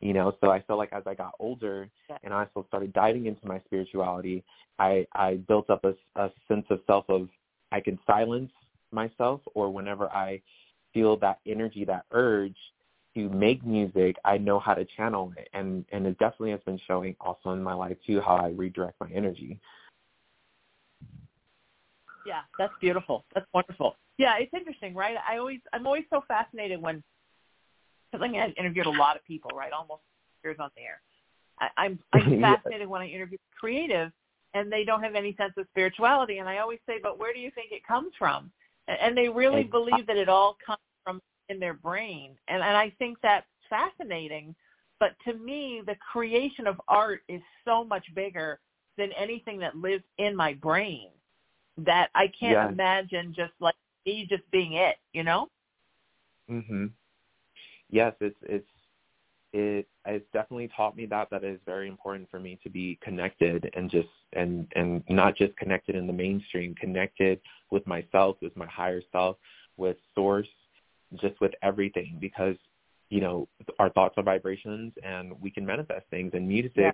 You 0.00 0.12
know, 0.12 0.36
so 0.40 0.50
I 0.50 0.60
feel 0.62 0.76
like 0.76 0.92
as 0.92 1.04
I 1.06 1.14
got 1.14 1.32
older 1.38 1.88
and 2.22 2.34
I 2.34 2.46
also 2.54 2.66
started 2.68 2.92
diving 2.92 3.26
into 3.26 3.46
my 3.46 3.60
spirituality, 3.64 4.44
I, 4.78 5.06
I 5.14 5.34
built 5.48 5.70
up 5.70 5.84
a, 5.84 5.94
a 6.20 6.30
sense 6.48 6.66
of 6.68 6.80
self 6.86 7.08
of 7.08 7.28
I 7.72 7.80
can 7.80 7.98
silence 8.06 8.50
myself 8.92 9.40
or 9.54 9.70
whenever 9.70 10.08
I 10.10 10.42
feel 10.92 11.16
that 11.18 11.38
energy, 11.46 11.84
that 11.84 12.04
urge, 12.12 12.56
to 13.16 13.30
make 13.30 13.64
music, 13.64 14.16
I 14.24 14.36
know 14.36 14.60
how 14.60 14.74
to 14.74 14.84
channel 14.96 15.32
it, 15.36 15.48
and 15.54 15.84
and 15.90 16.06
it 16.06 16.18
definitely 16.18 16.50
has 16.50 16.60
been 16.64 16.78
showing 16.86 17.16
also 17.20 17.50
in 17.50 17.62
my 17.62 17.74
life 17.74 17.96
too 18.06 18.20
how 18.20 18.36
I 18.36 18.48
redirect 18.48 19.00
my 19.00 19.10
energy. 19.12 19.58
Yeah, 22.26 22.42
that's 22.58 22.74
beautiful. 22.80 23.24
That's 23.34 23.46
wonderful. 23.54 23.96
Yeah, 24.18 24.34
it's 24.38 24.52
interesting, 24.54 24.94
right? 24.94 25.16
I 25.28 25.38
always 25.38 25.60
I'm 25.72 25.86
always 25.86 26.04
so 26.10 26.22
fascinated 26.28 26.80
when 26.80 27.02
because 28.12 28.28
I 28.30 28.38
I've 28.38 28.54
interviewed 28.56 28.86
a 28.86 28.90
lot 28.90 29.16
of 29.16 29.24
people, 29.24 29.50
right? 29.54 29.72
Almost 29.72 30.02
years 30.44 30.56
on 30.60 30.70
the 30.76 30.82
air. 30.82 31.00
I, 31.58 31.68
I'm 31.84 31.98
I'm 32.12 32.40
fascinated 32.40 32.82
yeah. 32.82 32.86
when 32.86 33.00
I 33.00 33.06
interview 33.06 33.38
creative 33.58 34.12
and 34.52 34.70
they 34.70 34.84
don't 34.84 35.02
have 35.02 35.14
any 35.14 35.34
sense 35.36 35.54
of 35.56 35.66
spirituality, 35.70 36.38
and 36.38 36.48
I 36.48 36.58
always 36.58 36.78
say, 36.86 36.94
but 37.02 37.18
where 37.18 37.32
do 37.32 37.40
you 37.40 37.50
think 37.54 37.72
it 37.72 37.86
comes 37.86 38.12
from? 38.18 38.52
and 38.88 39.16
they 39.16 39.28
really 39.28 39.64
believe 39.64 40.06
that 40.06 40.16
it 40.16 40.28
all 40.28 40.56
comes 40.64 40.78
in 41.48 41.58
their 41.60 41.74
brain, 41.74 42.36
and 42.48 42.62
and 42.62 42.76
I 42.76 42.90
think 42.98 43.18
that's 43.22 43.46
fascinating. 43.68 44.54
But 45.00 45.12
to 45.26 45.34
me, 45.34 45.82
the 45.86 45.96
creation 46.12 46.66
of 46.66 46.80
art 46.88 47.22
is 47.28 47.42
so 47.64 47.84
much 47.84 48.04
bigger 48.14 48.60
than 48.96 49.12
anything 49.12 49.58
that 49.60 49.76
lives 49.76 50.04
in 50.18 50.34
my 50.34 50.54
brain 50.54 51.10
that 51.78 52.10
I 52.14 52.28
can't 52.38 52.62
Yes. 52.62 52.70
imagine 52.70 53.34
just 53.34 53.52
like 53.60 53.74
me 54.06 54.26
just 54.28 54.48
being 54.50 54.74
it, 54.74 54.96
you 55.12 55.22
know? 55.22 55.48
Mhm. 56.48 56.92
Yes, 57.90 58.14
it's 58.20 58.36
it's 58.42 58.68
it 59.52 59.88
it's 60.06 60.26
definitely 60.32 60.68
taught 60.76 60.96
me 60.96 61.06
that 61.06 61.30
that 61.30 61.44
is 61.44 61.60
very 61.66 61.88
important 61.88 62.30
for 62.30 62.38
me 62.38 62.58
to 62.62 62.70
be 62.70 62.98
connected 63.02 63.70
and 63.74 63.90
just 63.90 64.08
and 64.32 64.66
and 64.76 65.02
not 65.08 65.36
just 65.36 65.56
connected 65.56 65.94
in 65.94 66.06
the 66.06 66.12
mainstream, 66.12 66.74
connected 66.74 67.40
with 67.70 67.86
myself, 67.86 68.36
with 68.42 68.56
my 68.56 68.66
higher 68.66 69.02
self, 69.12 69.36
with 69.76 69.96
source, 70.14 70.48
just 71.20 71.40
with 71.40 71.52
everything 71.62 72.18
because 72.20 72.56
you 73.10 73.20
know 73.20 73.48
our 73.78 73.90
thoughts 73.90 74.14
are 74.16 74.22
vibrations 74.22 74.92
and 75.02 75.32
we 75.40 75.50
can 75.50 75.64
manifest 75.64 76.06
things 76.10 76.32
and 76.34 76.46
music 76.48 76.72
Yeah. 76.76 76.90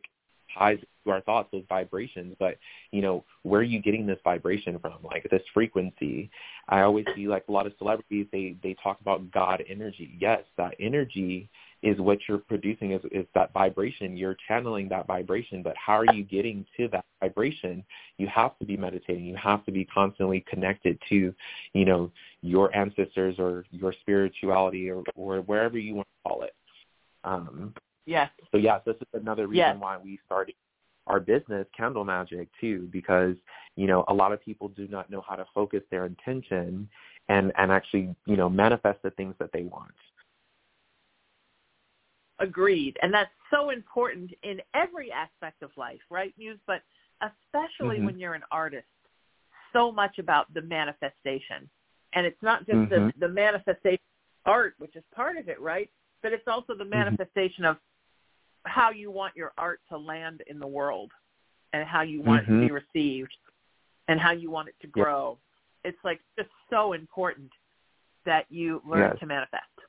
ties 0.57 0.79
to 1.05 1.11
our 1.11 1.23
thoughts 1.23 1.49
those 1.53 1.65
vibrations. 1.69 2.37
But 2.39 2.59
you 2.91 3.01
know 3.03 3.25
where 3.43 3.61
are 3.61 3.65
you 3.65 3.81
getting 3.81 4.07
this 4.07 4.19
vibration 4.23 4.79
from? 4.79 4.99
Like 5.03 5.27
this 5.31 5.43
frequency? 5.55 6.31
I 6.69 6.83
always 6.83 7.07
see 7.17 7.27
like 7.29 7.45
a 7.49 7.53
lot 7.53 7.67
of 7.67 7.73
celebrities 7.79 8.27
they 8.33 8.57
they 8.63 8.77
talk 8.83 9.01
about 9.01 9.31
god 9.31 9.65
energy. 9.69 10.17
Yes 10.21 10.43
that 10.59 10.75
energy 10.79 11.49
is 11.83 11.99
what 11.99 12.19
you're 12.29 12.39
producing 12.39 12.93
is 12.93 13.01
is 13.11 13.27
that 13.35 13.53
vibration 13.53 14.17
you're 14.17 14.37
channeling 14.49 14.89
that 14.89 15.07
vibration 15.07 15.63
but 15.63 15.75
how 15.77 15.95
are 15.95 16.05
you 16.05 16.23
getting 16.23 16.65
to 16.77 16.89
that 16.89 17.05
vibration 17.21 17.85
you 18.19 18.27
have 18.27 18.57
to 18.59 18.65
be 18.65 18.77
meditating 18.77 19.25
you 19.25 19.37
have 19.37 19.65
to 19.65 19.73
be 19.73 19.85
constantly 19.85 20.45
connected 20.49 20.99
to 21.09 21.35
you 21.73 21.85
know 21.85 22.11
your 22.43 22.75
ancestors 22.75 23.37
or 23.39 23.65
your 23.71 23.93
spirituality 24.01 24.91
or 24.91 25.03
or 25.17 25.41
wherever 25.43 25.79
you 25.79 25.95
want 25.95 26.07
to 26.25 26.31
call 26.31 26.43
it 26.43 26.55
um 27.25 27.75
Yes. 28.05 28.31
so 28.51 28.59
yes, 28.59 28.81
this 28.85 28.97
is 28.97 29.07
another 29.13 29.47
reason 29.47 29.59
Yes. 29.59 29.77
why 29.79 29.97
we 29.97 30.19
started 30.27 30.55
our 31.07 31.19
business, 31.21 31.67
Candle 31.77 32.05
Magic, 32.05 32.49
too, 32.61 32.89
because 32.93 33.37
you 33.77 33.87
know 33.87 34.05
a 34.09 34.15
lot 34.15 34.33
of 34.33 34.41
people 34.43 34.69
do 34.69 34.87
not 34.89 35.11
know 35.11 35.21
how 35.27 35.35
to 35.35 35.47
focus 35.55 35.83
their 35.91 36.07
intention 36.07 36.89
and 37.29 37.53
and 37.57 37.73
actually 37.73 38.15
you 38.27 38.37
know 38.37 38.49
manifest 38.49 39.03
the 39.03 39.11
things 39.13 39.35
that 39.39 39.51
they 39.53 39.63
want. 39.63 39.93
Agreed. 42.43 42.99
And 43.03 43.15
that's 43.15 43.31
so 43.51 43.71
important 43.71 44.33
in 44.43 44.61
every 44.75 45.13
aspect 45.13 45.63
of 45.63 45.71
life, 45.77 46.01
right, 46.11 46.35
Muse? 46.37 46.59
But 46.67 46.83
especially 47.23 47.99
Mhm. 47.99 48.05
when 48.05 48.19
you're 48.19 48.35
an 48.35 48.45
artist, 48.51 48.89
so 49.73 49.93
much 49.93 50.19
about 50.19 50.53
the 50.53 50.63
manifestation. 50.63 51.71
And 52.15 52.27
it's 52.27 52.43
not 52.43 52.67
just 52.67 52.81
Mhm. 52.81 52.89
the, 52.89 53.13
the 53.27 53.29
manifestation 53.29 54.05
of 54.45 54.53
art, 54.53 54.75
which 54.79 54.97
is 54.97 55.05
part 55.15 55.37
of 55.37 55.49
it, 55.49 55.61
right? 55.61 55.91
But 56.21 56.33
it's 56.33 56.49
also 56.49 56.75
the 56.75 56.85
Mhm. 56.85 56.91
manifestation 56.91 57.65
of 57.65 57.81
how 58.67 58.91
you 58.91 59.11
want 59.11 59.37
your 59.37 59.53
art 59.57 59.81
to 59.89 59.97
land 59.97 60.43
in 60.49 60.59
the 60.59 60.67
world 60.67 61.13
and 61.73 61.89
how 61.89 62.03
you 62.03 62.21
want 62.21 62.43
it 62.43 62.47
to 62.47 62.61
be 62.61 62.71
received 62.71 63.37
and 64.09 64.21
how 64.21 64.33
you 64.33 64.51
want 64.51 64.69
it 64.69 64.79
to 64.81 64.89
Yep. 64.89 64.93
grow. 64.93 65.39
It's 65.85 66.03
like 66.05 66.21
just 66.37 66.51
so 66.69 66.93
important 66.93 67.53
that 68.25 68.51
you 68.51 68.81
learn 68.85 69.11
Yes. 69.11 69.19
to 69.21 69.27
manifest. 69.27 69.81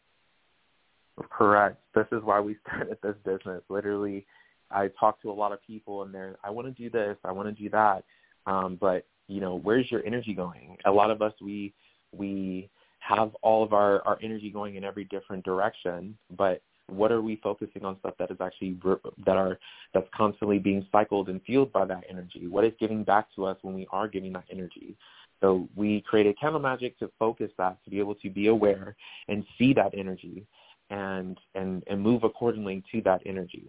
Correct. 1.30 1.78
This 1.94 2.08
is 2.12 2.24
why 2.24 2.40
we 2.40 2.58
started 2.68 2.98
this 3.04 3.16
business. 3.26 3.62
Literally, 3.70 4.26
I 4.72 4.90
talk 5.00 5.22
to 5.22 5.32
a 5.32 5.34
lot 5.34 5.52
of 5.52 5.62
people, 5.66 6.04
and 6.04 6.14
they're, 6.14 6.36
I 6.44 6.50
want 6.50 6.68
to 6.68 6.74
do 6.74 6.90
this, 6.90 7.18
I 7.24 7.32
want 7.32 7.56
to 7.56 7.64
do 7.64 7.70
that, 7.70 8.04
um, 8.46 8.78
but 8.80 9.06
you 9.28 9.40
know, 9.40 9.60
where's 9.60 9.90
your 9.90 10.06
energy 10.06 10.34
going? 10.34 10.78
A 10.86 10.92
lot 10.92 11.10
of 11.10 11.22
us, 11.22 11.34
we 11.42 11.74
we 12.12 12.70
have 13.00 13.36
all 13.42 13.64
of 13.64 13.74
our 13.74 14.06
our 14.06 14.20
energy 14.22 14.50
going 14.50 14.76
in 14.76 14.84
every 14.84 15.06
different 15.06 15.46
direction, 15.46 16.18
but 16.38 16.62
what 16.88 17.12
are 17.12 17.22
we 17.22 17.38
focusing 17.38 17.86
on 17.86 17.98
stuff 18.00 18.16
that 18.20 18.30
is 18.32 18.38
actually 18.42 18.78
that 19.26 19.38
are 19.38 19.58
that's 19.94 20.08
constantly 20.14 20.60
being 20.60 20.86
cycled 20.92 21.30
and 21.30 21.42
fueled 21.44 21.72
by 21.72 21.86
that 21.86 22.04
energy? 22.10 22.48
What 22.48 22.66
is 22.66 22.74
giving 22.80 23.04
back 23.04 23.28
to 23.36 23.46
us 23.46 23.58
when 23.62 23.74
we 23.74 23.88
are 23.92 24.08
giving 24.08 24.34
that 24.34 24.46
energy? 24.52 24.98
So 25.42 25.68
we 25.76 26.02
created 26.02 26.40
Candle 26.40 26.62
Magic 26.62 26.98
to 27.00 27.10
focus 27.20 27.52
that, 27.58 27.78
to 27.84 27.90
be 27.90 28.00
able 28.00 28.16
to 28.16 28.30
be 28.30 28.48
aware 28.48 28.96
and 29.28 29.44
see 29.58 29.74
that 29.74 29.94
energy 29.94 30.46
and 30.94 31.40
and 31.56 31.84
and 31.88 32.02
move 32.02 32.24
accordingly 32.24 32.84
to 32.92 33.02
that 33.02 33.22
energy. 33.26 33.68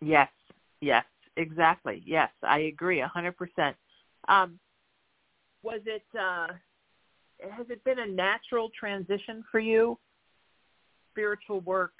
Yes, 0.00 0.30
yes, 0.80 1.04
exactly. 1.36 2.02
Yes, 2.04 2.30
I 2.42 2.60
agree 2.60 3.00
a 3.00 3.08
hundred 3.08 3.36
percent. 3.36 3.76
Um, 4.28 4.58
was 5.62 5.80
it 5.86 6.04
uh, 6.18 6.48
has 7.56 7.66
it 7.70 7.84
been 7.84 8.00
a 8.00 8.06
natural 8.06 8.70
transition 8.78 9.44
for 9.50 9.60
you, 9.60 9.96
spiritual 11.12 11.60
work, 11.60 11.94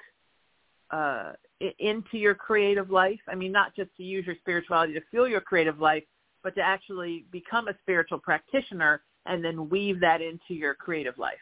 uh, 0.91 1.33
into 1.79 2.19
your 2.19 2.35
creative 2.35 2.91
life? 2.91 3.21
I 3.29 3.37
mean, 3.37 3.53
not 3.53 3.77
just 3.77 3.91
to 3.99 4.03
use 4.03 4.27
your 4.27 4.37
spirituality 4.41 4.95
to 4.95 5.01
fuel 5.11 5.29
your 5.29 5.41
creative 5.41 5.79
life, 5.79 6.05
but 6.43 6.57
to 6.57 6.61
actually 6.61 7.25
become 7.31 7.69
a 7.69 7.75
spiritual 7.83 8.19
practitioner 8.19 9.03
and 9.27 9.45
then 9.45 9.69
weave 9.69 10.01
that 10.01 10.21
into 10.21 10.55
your 10.55 10.75
creative 10.75 11.17
life. 11.19 11.39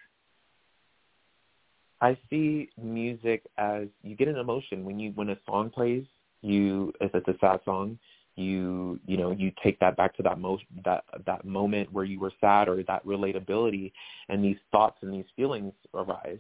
I 2.01 2.17
see 2.29 2.71
music 2.81 3.43
as 3.59 3.89
you 4.03 4.17
get 4.17 4.29
an 4.29 4.37
emotion 4.37 4.85
when 4.85 4.99
you 4.99 5.13
when 5.15 5.31
a 5.31 5.39
song 5.47 5.71
plays. 5.71 6.05
You 6.43 6.93
if 7.01 7.15
it's 7.15 7.29
a 7.29 7.37
sad 7.41 7.61
song, 7.65 7.99
you 8.37 8.99
you 9.07 9.17
know 9.17 9.31
you 9.33 9.53
take 9.63 9.79
that 9.81 9.97
back 9.97 10.17
to 10.17 10.23
that 10.23 10.39
most 10.39 10.65
that 10.85 11.05
that 11.27 11.45
moment 11.45 11.93
where 11.93 12.05
you 12.05 12.19
were 12.19 12.33
sad 12.41 12.69
or 12.69 12.83
that 12.85 13.05
relatability, 13.05 13.93
and 14.29 14.43
these 14.43 14.57
thoughts 14.73 14.99
and 15.03 15.13
these 15.13 15.27
feelings 15.37 15.73
arise. 15.93 16.39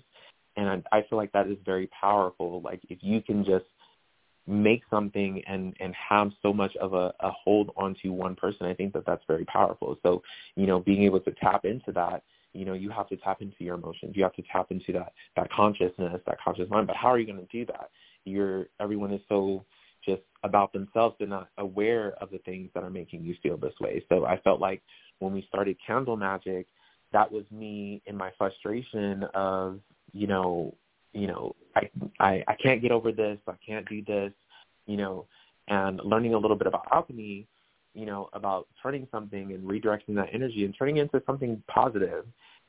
And 0.56 0.84
I, 0.92 0.98
I 0.98 1.02
feel 1.08 1.18
like 1.18 1.32
that 1.32 1.46
is 1.46 1.58
very 1.64 1.88
powerful. 1.88 2.60
Like 2.62 2.80
if 2.88 2.98
you 3.02 3.20
can 3.20 3.44
just 3.44 3.66
make 4.46 4.82
something 4.88 5.42
and 5.46 5.74
and 5.80 5.94
have 5.94 6.30
so 6.42 6.52
much 6.54 6.74
of 6.76 6.94
a, 6.94 7.12
a 7.20 7.30
hold 7.30 7.70
onto 7.76 8.12
one 8.12 8.34
person, 8.34 8.66
I 8.66 8.72
think 8.72 8.94
that 8.94 9.04
that's 9.04 9.24
very 9.28 9.44
powerful. 9.44 9.98
So 10.02 10.22
you 10.56 10.66
know 10.66 10.80
being 10.80 11.02
able 11.02 11.20
to 11.20 11.32
tap 11.32 11.66
into 11.66 11.92
that 11.92 12.22
you 12.52 12.64
know 12.64 12.74
you 12.74 12.90
have 12.90 13.08
to 13.08 13.16
tap 13.16 13.42
into 13.42 13.56
your 13.64 13.76
emotions. 13.76 14.12
You 14.16 14.22
have 14.22 14.34
to 14.34 14.42
tap 14.50 14.70
into 14.70 14.92
that 14.92 15.12
that 15.36 15.50
consciousness 15.52 16.20
that 16.26 16.38
conscious 16.42 16.68
mind. 16.70 16.86
But 16.86 16.96
how 16.96 17.08
are 17.08 17.18
you 17.18 17.26
going 17.26 17.44
to 17.46 17.58
do 17.58 17.66
that? 17.66 17.90
You're 18.24 18.66
everyone 18.80 19.12
is 19.12 19.20
so 19.28 19.64
just 20.04 20.22
about 20.42 20.72
themselves. 20.72 21.16
They're 21.18 21.28
not 21.28 21.48
aware 21.58 22.12
of 22.20 22.30
the 22.30 22.38
things 22.38 22.70
that 22.74 22.82
are 22.82 22.90
making 22.90 23.22
you 23.22 23.34
feel 23.42 23.56
this 23.56 23.74
way. 23.80 24.04
So 24.08 24.24
i 24.24 24.38
felt 24.40 24.60
like 24.60 24.82
when 25.18 25.32
we 25.32 25.44
started 25.48 25.76
candle 25.86 26.16
magic 26.16 26.66
that 27.12 27.30
was 27.30 27.44
me 27.50 28.00
in 28.06 28.16
my 28.16 28.30
frustration 28.38 29.24
of 29.34 29.80
you 30.12 30.26
know 30.26 30.74
you 31.12 31.26
know 31.26 31.54
i 31.76 31.90
i 32.20 32.44
i 32.48 32.54
can't 32.62 32.82
get 32.82 32.92
over 32.92 33.12
this. 33.12 33.38
I 33.46 33.54
can't 33.66 33.88
do 33.88 34.02
this 34.04 34.32
you 34.86 34.96
know 34.96 35.26
and 35.68 36.00
learning 36.04 36.34
a 36.34 36.38
little 36.38 36.56
bit 36.56 36.66
about 36.66 36.86
alchemy 36.92 37.46
you 37.94 38.06
know, 38.06 38.28
about 38.32 38.68
turning 38.82 39.06
something 39.10 39.52
and 39.52 39.68
redirecting 39.68 40.14
that 40.14 40.28
energy 40.32 40.64
and 40.64 40.74
turning 40.78 40.98
it 40.98 41.02
into 41.02 41.22
something 41.26 41.62
positive. 41.68 42.24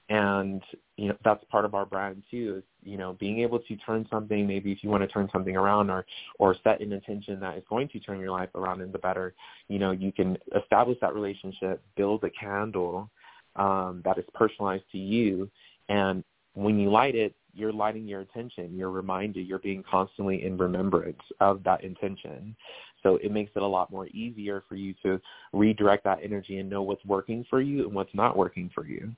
And, 0.10 0.62
you 0.98 1.08
know, 1.08 1.16
that's 1.24 1.44
part 1.46 1.64
of 1.64 1.74
our 1.74 1.86
brand 1.86 2.24
too, 2.30 2.56
is, 2.58 2.64
you 2.84 2.98
know, 2.98 3.14
being 3.14 3.40
able 3.40 3.60
to 3.60 3.76
turn 3.78 4.06
something, 4.10 4.46
maybe 4.46 4.72
if 4.72 4.84
you 4.84 4.90
want 4.90 5.04
to 5.04 5.08
turn 5.08 5.30
something 5.32 5.56
around 5.56 5.90
or, 5.90 6.06
or 6.38 6.56
set 6.64 6.82
an 6.82 6.92
intention 6.92 7.40
that 7.40 7.58
is 7.58 7.64
going 7.70 7.88
to 7.90 8.00
turn 8.00 8.20
your 8.20 8.32
life 8.32 8.50
around 8.56 8.82
in 8.82 8.92
the 8.92 8.98
better, 8.98 9.34
you 9.70 9.80
know, 9.80 9.92
you 9.92 10.12
can 10.12 10.38
establish 10.62 10.98
that 11.00 11.14
relationship, 11.14 11.82
build 11.96 12.24
a 12.26 12.30
candle 12.32 13.10
um, 13.56 14.02
that 14.04 14.18
is 14.18 14.26
personalized 14.34 14.84
to 14.92 14.98
you. 14.98 15.50
And 15.88 16.26
when 16.56 16.78
you 16.78 16.90
light 16.90 17.16
it, 17.16 17.34
you're 17.54 17.74
lighting 17.74 18.08
your 18.08 18.22
attention. 18.22 18.78
You're 18.78 18.92
reminded. 18.92 19.48
You're 19.48 19.60
being 19.60 19.84
constantly 19.90 20.46
in 20.46 20.58
remembrance 20.58 21.22
of 21.40 21.64
that 21.64 21.84
intention. 21.84 22.56
So 23.04 23.18
it 23.18 23.32
makes 23.32 23.52
it 23.56 23.62
a 23.62 23.68
lot 23.68 23.92
more 23.92 24.08
easier 24.08 24.64
for 24.68 24.76
you 24.76 24.94
to 25.04 25.20
redirect 25.54 26.04
that 26.04 26.20
energy 26.24 26.60
and 26.60 26.70
know 26.70 26.84
what's 26.84 27.04
working 27.06 27.46
for 27.50 27.62
you 27.62 27.86
and 27.86 27.94
what's 27.94 28.14
not 28.14 28.38
working 28.38 28.70
for 28.74 28.86
you. 28.86 29.12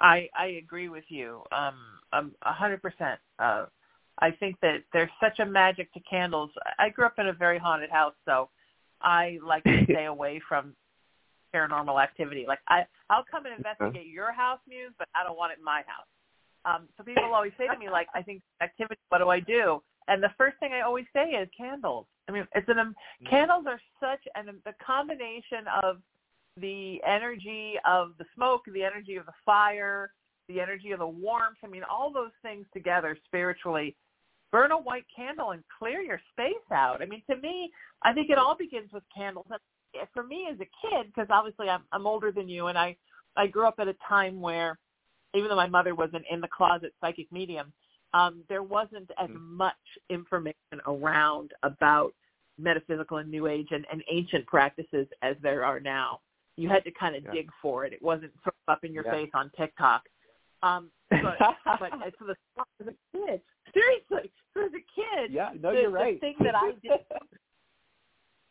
I 0.00 0.28
I 0.36 0.46
agree 0.62 0.88
with 0.88 1.04
you. 1.08 1.42
Um, 1.52 1.76
um, 2.12 2.32
a 2.42 2.52
hundred 2.52 2.82
percent. 2.82 3.20
Uh, 3.38 3.66
I 4.18 4.30
think 4.30 4.56
that 4.60 4.82
there's 4.92 5.10
such 5.20 5.38
a 5.38 5.46
magic 5.46 5.92
to 5.94 6.00
candles. 6.00 6.50
I 6.78 6.88
grew 6.88 7.06
up 7.06 7.18
in 7.18 7.28
a 7.28 7.32
very 7.32 7.58
haunted 7.58 7.90
house, 7.90 8.14
so 8.24 8.48
I 9.00 9.38
like 9.44 9.64
to 9.64 9.84
stay 9.84 10.04
away 10.06 10.40
from 10.48 10.74
paranormal 11.54 12.02
activity. 12.02 12.44
Like 12.46 12.60
I, 12.68 12.84
I'll 13.10 13.24
come 13.28 13.46
and 13.46 13.54
investigate 13.56 14.06
your 14.06 14.32
house, 14.32 14.58
Muse, 14.68 14.92
but 14.98 15.08
I 15.14 15.24
don't 15.24 15.38
want 15.38 15.52
it 15.52 15.58
in 15.58 15.64
my 15.64 15.82
house. 15.86 16.06
Um, 16.64 16.88
so 16.96 17.04
people 17.04 17.22
always 17.34 17.52
say 17.58 17.66
to 17.66 17.78
me, 17.78 17.90
like, 17.90 18.08
I 18.14 18.22
think 18.22 18.42
activity. 18.62 19.00
What 19.10 19.18
do 19.18 19.28
I 19.28 19.40
do? 19.40 19.82
And 20.08 20.22
the 20.22 20.30
first 20.36 20.58
thing 20.60 20.72
I 20.72 20.82
always 20.82 21.06
say 21.12 21.30
is 21.30 21.48
candles. 21.56 22.06
I 22.28 22.32
mean, 22.32 22.46
it's 22.54 22.68
an 22.68 22.78
um, 22.78 22.94
candles 23.28 23.64
are 23.66 23.80
such 24.00 24.20
an 24.34 24.60
the 24.64 24.72
combination 24.84 25.66
of 25.82 25.98
the 26.60 27.00
energy 27.06 27.74
of 27.84 28.12
the 28.18 28.24
smoke, 28.34 28.62
the 28.72 28.84
energy 28.84 29.16
of 29.16 29.26
the 29.26 29.32
fire, 29.44 30.12
the 30.48 30.60
energy 30.60 30.92
of 30.92 31.00
the 31.00 31.06
warmth. 31.06 31.58
I 31.64 31.68
mean, 31.68 31.82
all 31.90 32.12
those 32.12 32.30
things 32.42 32.66
together 32.72 33.16
spiritually. 33.26 33.96
Burn 34.52 34.70
a 34.70 34.78
white 34.78 35.06
candle 35.14 35.50
and 35.50 35.64
clear 35.78 36.00
your 36.00 36.20
space 36.30 36.54
out. 36.70 37.02
I 37.02 37.06
mean, 37.06 37.22
to 37.28 37.36
me, 37.36 37.72
I 38.02 38.12
think 38.12 38.30
it 38.30 38.38
all 38.38 38.56
begins 38.56 38.92
with 38.92 39.02
candles. 39.14 39.46
And 39.50 39.58
for 40.12 40.22
me 40.22 40.46
as 40.50 40.56
a 40.60 40.70
kid, 40.80 41.06
because 41.06 41.28
obviously 41.30 41.68
I'm 41.68 41.82
I'm 41.92 42.06
older 42.06 42.30
than 42.30 42.48
you, 42.48 42.68
and 42.68 42.78
I 42.78 42.96
I 43.36 43.46
grew 43.48 43.66
up 43.66 43.76
at 43.78 43.88
a 43.88 43.96
time 44.08 44.40
where, 44.40 44.78
even 45.34 45.48
though 45.48 45.56
my 45.56 45.68
mother 45.68 45.94
was 45.94 46.10
an 46.12 46.22
in 46.30 46.40
the 46.40 46.48
closet 46.48 46.94
psychic 47.00 47.30
medium, 47.32 47.72
um, 48.14 48.42
there 48.48 48.62
wasn't 48.62 49.10
as 49.18 49.28
Mm. 49.28 49.40
much 49.40 49.98
information 50.08 50.80
around 50.86 51.52
about 51.64 52.14
metaphysical 52.58 53.16
and 53.18 53.28
new 53.30 53.48
age 53.48 53.72
and, 53.72 53.84
and 53.90 54.02
ancient 54.08 54.46
practices 54.46 55.06
as 55.22 55.36
there 55.42 55.64
are 55.64 55.80
now. 55.80 56.20
You 56.56 56.68
had 56.68 56.84
to 56.84 56.92
kind 56.92 57.16
of 57.16 57.24
Yeah. 57.24 57.32
dig 57.32 57.50
for 57.60 57.84
it. 57.84 57.92
It 57.92 58.00
wasn't 58.00 58.32
sort 58.44 58.54
of 58.66 58.72
up 58.72 58.84
in 58.84 58.94
your 58.94 59.04
Yeah. 59.04 59.10
face 59.10 59.30
on 59.34 59.50
TikTok. 59.50 60.08
Um, 60.62 60.92
but 61.10 61.36
but 61.80 61.92
as 62.06 62.14
for 62.14 62.24
the 62.26 62.36
as 62.80 62.86
a 62.86 62.94
kid, 63.12 63.42
seriously, 63.74 64.32
so 64.54 64.64
as 64.64 64.72
a 64.72 64.80
kid, 64.94 65.32
yeah, 65.32 65.52
no, 65.60 65.72
the, 65.72 65.80
you're 65.82 65.90
right. 65.90 66.14
the 66.14 66.20
thing 66.20 66.36
that 66.40 66.54
I 66.54 66.70
did. 66.82 67.04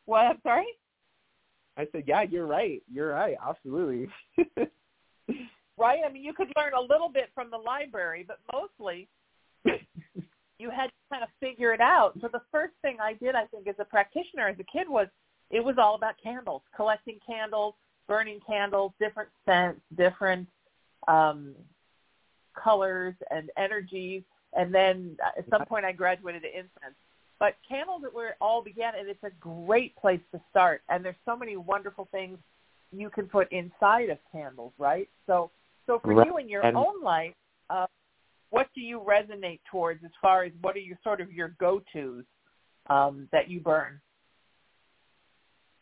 What? 0.05 0.25
I'm 0.25 0.41
sorry. 0.41 0.67
I 1.77 1.87
said, 1.91 2.03
yeah, 2.05 2.21
you're 2.23 2.45
right. 2.45 2.83
You're 2.91 3.09
right. 3.13 3.37
Absolutely. 3.41 4.09
Right. 5.75 6.01
I 6.05 6.09
mean, 6.11 6.23
you 6.23 6.33
could 6.33 6.51
learn 6.55 6.73
a 6.75 6.81
little 6.81 7.09
bit 7.09 7.31
from 7.33 7.49
the 7.49 7.57
library, 7.57 8.23
but 8.27 8.39
mostly 8.53 9.07
you 10.63 10.69
had 10.69 10.87
to 10.87 10.93
kind 11.11 11.23
of 11.23 11.29
figure 11.41 11.73
it 11.73 11.81
out. 11.81 12.13
So 12.21 12.29
the 12.31 12.41
first 12.49 12.73
thing 12.81 12.97
I 13.01 13.13
did, 13.13 13.35
I 13.35 13.45
think, 13.47 13.67
as 13.67 13.75
a 13.79 13.85
practitioner, 13.85 14.47
as 14.47 14.57
a 14.59 14.63
kid, 14.63 14.87
was 14.87 15.07
it 15.51 15.63
was 15.63 15.75
all 15.77 15.95
about 15.95 16.15
candles, 16.23 16.61
collecting 16.73 17.19
candles, 17.27 17.75
burning 18.07 18.39
candles, 18.47 18.93
different 18.97 19.29
scents, 19.45 19.81
different 19.97 20.47
um, 21.09 21.53
colors 22.55 23.13
and 23.29 23.51
energies. 23.57 24.23
And 24.53 24.73
then 24.73 25.17
at 25.37 25.45
some 25.49 25.65
point, 25.65 25.83
I 25.83 25.91
graduated 25.91 26.43
to 26.43 26.49
incense. 26.49 26.95
But 27.39 27.55
candles 27.67 28.03
are 28.05 28.11
where 28.11 28.29
it 28.29 28.35
all 28.39 28.61
began, 28.63 28.93
and 28.97 29.09
it's 29.09 29.23
a 29.23 29.31
great 29.41 29.95
place 29.97 30.21
to 30.31 30.39
start. 30.49 30.81
And 30.87 31.03
there's 31.03 31.15
so 31.25 31.35
many 31.35 31.57
wonderful 31.57 32.07
things 32.11 32.37
you 32.93 33.09
can 33.09 33.25
put 33.25 33.51
inside 33.51 34.09
of 34.09 34.17
candles, 34.31 34.71
right? 34.77 35.09
So, 35.27 35.51
so 35.87 35.99
for 35.99 36.13
Right. 36.13 36.27
you 36.27 36.37
in 36.37 36.47
your 36.47 36.63
And- 36.63 36.77
own 36.77 37.01
life, 37.01 37.35
uh, 37.69 37.87
what 38.53 38.67
do 38.75 38.81
you 38.81 38.99
resonate 38.99 39.61
towards 39.71 40.03
as 40.05 40.11
far 40.21 40.43
as 40.43 40.51
what 40.61 40.75
are 40.75 40.79
your 40.79 40.99
sort 41.03 41.19
of 41.19 41.31
your 41.31 41.55
go-tos 41.59 42.23
um, 42.87 43.27
that 43.31 43.49
you 43.49 43.59
burn? 43.59 43.99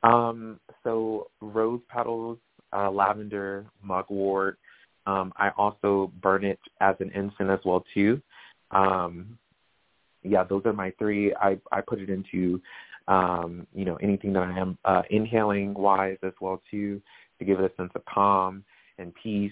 Um, 0.03 0.57
so 0.81 1.27
rose 1.41 1.81
petals, 1.89 2.37
uh, 2.71 2.89
lavender, 2.89 3.65
mugwort. 3.83 4.57
Um, 5.05 5.33
I 5.35 5.49
also 5.57 6.13
burn 6.21 6.45
it 6.45 6.59
as 6.79 6.95
an 7.01 7.11
incense 7.13 7.49
as 7.49 7.59
well 7.65 7.83
too. 7.93 8.21
Um, 8.71 9.37
yeah, 10.23 10.45
those 10.45 10.61
are 10.63 10.71
my 10.71 10.93
three. 10.97 11.35
I 11.35 11.59
I 11.73 11.81
put 11.81 11.99
it 11.99 12.09
into, 12.09 12.61
um, 13.09 13.67
you 13.75 13.83
know, 13.83 13.97
anything 13.97 14.31
that 14.31 14.43
I 14.43 14.57
am 14.57 14.77
uh, 14.85 15.01
inhaling 15.09 15.73
wise 15.73 16.19
as 16.23 16.33
well 16.39 16.61
too 16.71 17.01
to 17.37 17.43
give 17.43 17.59
it 17.59 17.69
a 17.69 17.75
sense 17.75 17.91
of 17.95 18.05
calm 18.05 18.63
and 18.97 19.13
peace. 19.21 19.51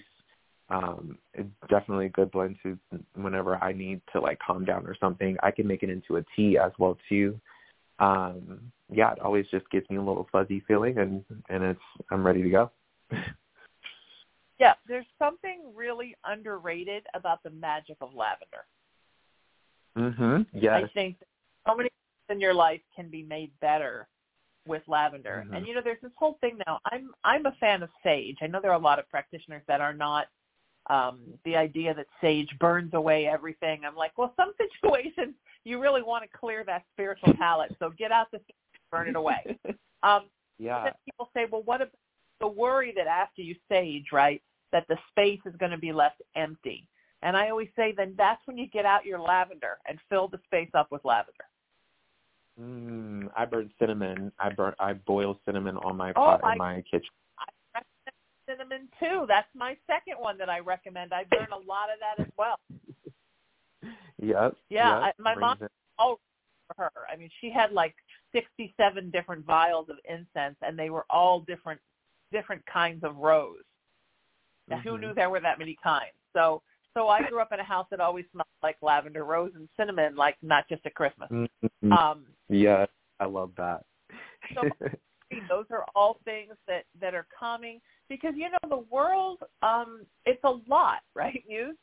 Um, 0.70 1.18
it's 1.34 1.48
definitely 1.68 2.06
a 2.06 2.10
good 2.10 2.30
blend 2.30 2.56
to 2.62 2.78
whenever 3.14 3.56
I 3.56 3.72
need 3.72 4.00
to 4.12 4.20
like 4.20 4.38
calm 4.38 4.64
down 4.64 4.86
or 4.86 4.96
something. 5.00 5.36
I 5.42 5.50
can 5.50 5.66
make 5.66 5.82
it 5.82 5.90
into 5.90 6.16
a 6.16 6.24
tea 6.36 6.58
as 6.58 6.72
well 6.78 6.96
too 7.08 7.40
um 8.00 8.60
yeah, 8.92 9.12
it 9.12 9.20
always 9.20 9.46
just 9.52 9.70
gives 9.70 9.88
me 9.88 9.96
a 9.96 10.02
little 10.02 10.26
fuzzy 10.32 10.64
feeling 10.66 10.98
and 10.98 11.24
and 11.48 11.62
it's 11.62 11.80
I'm 12.10 12.26
ready 12.26 12.42
to 12.42 12.50
go. 12.50 12.70
Yeah, 14.58 14.74
there's 14.88 15.06
something 15.18 15.62
really 15.74 16.14
underrated 16.24 17.06
about 17.14 17.42
the 17.42 17.50
magic 17.50 17.96
of 18.00 18.12
lavender. 18.14 18.66
mhm. 19.96 20.46
Yes. 20.52 20.84
I 20.84 20.88
think 20.92 21.16
so 21.66 21.74
many 21.74 21.88
things 21.88 22.36
in 22.36 22.40
your 22.40 22.52
life 22.52 22.82
can 22.94 23.08
be 23.08 23.22
made 23.22 23.52
better 23.60 24.06
with 24.66 24.82
lavender. 24.86 25.44
Mhm. 25.46 25.56
And 25.56 25.66
you 25.66 25.74
know, 25.74 25.80
there's 25.82 26.00
this 26.02 26.12
whole 26.16 26.34
thing 26.40 26.58
now. 26.66 26.80
I'm 26.86 27.14
I'm 27.24 27.46
a 27.46 27.52
fan 27.52 27.82
of 27.82 27.90
sage. 28.02 28.38
I 28.42 28.48
know 28.48 28.60
there 28.60 28.70
are 28.70 28.74
a 28.74 28.78
lot 28.78 28.98
of 28.98 29.08
practitioners 29.08 29.62
that 29.66 29.80
are 29.80 29.94
not. 29.94 30.28
Um, 30.90 31.20
the 31.44 31.54
idea 31.56 31.94
that 31.94 32.06
sage 32.20 32.50
burns 32.58 32.94
away 32.94 33.26
everything. 33.26 33.82
I'm 33.86 33.94
like, 33.94 34.18
well, 34.18 34.32
some 34.36 34.52
situations 34.80 35.34
you 35.64 35.78
really 35.80 36.02
want 36.02 36.24
to 36.24 36.38
clear 36.38 36.64
that 36.64 36.82
spiritual 36.92 37.32
palette, 37.34 37.74
so 37.78 37.90
get 37.96 38.10
out 38.10 38.28
the 38.32 38.38
sage, 38.38 38.80
burn 38.90 39.08
it 39.08 39.16
away. 39.16 39.58
Um, 40.02 40.22
yeah. 40.58 40.84
then 40.84 40.92
people 41.04 41.28
say, 41.34 41.44
well, 41.52 41.62
what 41.66 41.82
about 41.82 41.92
the 42.40 42.48
worry 42.48 42.90
that 42.96 43.06
after 43.06 43.42
you 43.42 43.54
sage, 43.68 44.06
right, 44.12 44.40
that 44.72 44.86
the 44.88 44.96
space 45.10 45.40
is 45.44 45.54
going 45.60 45.72
to 45.72 45.76
be 45.78 45.92
left 45.92 46.22
empty? 46.36 46.86
And 47.20 47.36
I 47.36 47.50
always 47.50 47.68
say, 47.76 47.92
then 47.94 48.14
that's 48.16 48.40
when 48.46 48.56
you 48.56 48.66
get 48.66 48.86
out 48.86 49.04
your 49.04 49.20
lavender 49.20 49.76
and 49.86 49.98
fill 50.08 50.26
the 50.28 50.40
space 50.46 50.70
up 50.72 50.88
with 50.90 51.04
lavender. 51.04 51.44
Mm, 52.58 53.28
I 53.36 53.44
burn 53.44 53.70
cinnamon. 53.78 54.32
I 54.38 54.48
burn 54.50 54.72
I 54.80 54.94
boil 54.94 55.38
cinnamon 55.44 55.76
on 55.78 55.98
my 55.98 56.10
Oh, 56.10 56.24
pot 56.24 56.40
I- 56.44 56.52
in 56.52 56.58
my 56.58 56.82
kitchen. 56.90 57.10
Cinnamon 58.50 58.88
too. 58.98 59.24
That's 59.28 59.48
my 59.54 59.76
second 59.86 60.14
one 60.18 60.36
that 60.38 60.48
I 60.48 60.58
recommend. 60.58 61.12
I 61.12 61.24
burn 61.30 61.48
a 61.52 61.56
lot 61.56 61.88
of 61.92 61.98
that 62.00 62.22
as 62.26 62.30
well. 62.36 62.58
Yep. 64.22 64.54
Yeah, 64.68 65.00
yep. 65.00 65.14
I, 65.18 65.22
my 65.22 65.34
mom 65.40 65.58
it- 65.62 65.70
all 65.98 66.20
for 66.76 66.82
her. 66.84 66.90
I 67.10 67.16
mean, 67.16 67.30
she 67.40 67.50
had 67.50 67.72
like 67.72 67.94
67 68.32 69.10
different 69.10 69.46
vials 69.46 69.88
of 69.88 69.96
incense, 70.06 70.56
and 70.60 70.78
they 70.78 70.90
were 70.90 71.06
all 71.08 71.40
different 71.40 71.80
different 72.30 72.62
kinds 72.66 73.02
of 73.02 73.16
rose. 73.16 73.62
Now, 74.68 74.76
who 74.78 74.98
knew 74.98 75.14
there 75.14 75.30
were 75.30 75.40
that 75.40 75.58
many 75.58 75.76
kinds? 75.82 76.12
So, 76.34 76.60
so 76.94 77.08
I 77.08 77.22
grew 77.28 77.40
up 77.40 77.50
in 77.52 77.60
a 77.60 77.64
house 77.64 77.86
that 77.90 77.98
always 77.98 78.26
smelled 78.30 78.46
like 78.62 78.76
lavender, 78.82 79.24
rose, 79.24 79.52
and 79.54 79.68
cinnamon, 79.78 80.14
like 80.16 80.36
not 80.42 80.68
just 80.68 80.84
at 80.84 80.94
Christmas. 80.94 81.30
Mhm. 81.30 81.90
Um, 81.96 82.26
yeah, 82.50 82.84
I 83.20 83.24
love 83.24 83.52
that. 83.56 83.84
So- 84.54 84.68
those 85.48 85.64
are 85.70 85.86
all 85.94 86.18
things 86.26 86.52
that 86.68 86.84
that 87.00 87.14
are 87.14 87.26
coming 87.38 87.80
because 88.10 88.34
you 88.36 88.50
know 88.50 88.68
the 88.68 88.84
world 88.94 89.38
um 89.62 90.04
it's 90.26 90.42
a 90.44 90.54
lot 90.68 90.98
right 91.14 91.42
you 91.48 91.74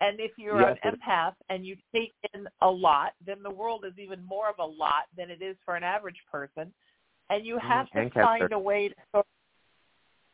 and 0.00 0.18
if 0.18 0.32
you're 0.36 0.60
Yes, 0.60 0.76
an 0.84 0.92
empath 0.92 1.34
and 1.50 1.64
you 1.64 1.76
take 1.94 2.12
in 2.34 2.48
a 2.62 2.68
lot 2.68 3.12
then 3.24 3.42
the 3.42 3.50
world 3.50 3.84
is 3.86 3.96
even 3.98 4.24
more 4.24 4.48
of 4.48 4.58
a 4.58 4.64
lot 4.64 5.04
than 5.16 5.30
it 5.30 5.40
is 5.40 5.56
for 5.64 5.76
an 5.76 5.84
average 5.84 6.18
person. 6.30 6.72
And 7.30 7.46
you 7.46 7.54
Mm, 7.56 7.60
have 7.68 7.90
to 7.92 8.00
and 8.00 8.12
cancer. 8.12 8.26
find 8.26 8.52
a 8.52 8.58
way 8.58 8.88
to 8.88 8.94
sort 9.12 9.26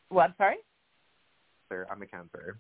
what 0.08 0.24
I'm 0.24 0.34
sorry? 0.38 0.56
Sir, 1.68 1.86
I'm 1.90 2.02
a 2.02 2.06
cancer. 2.06 2.58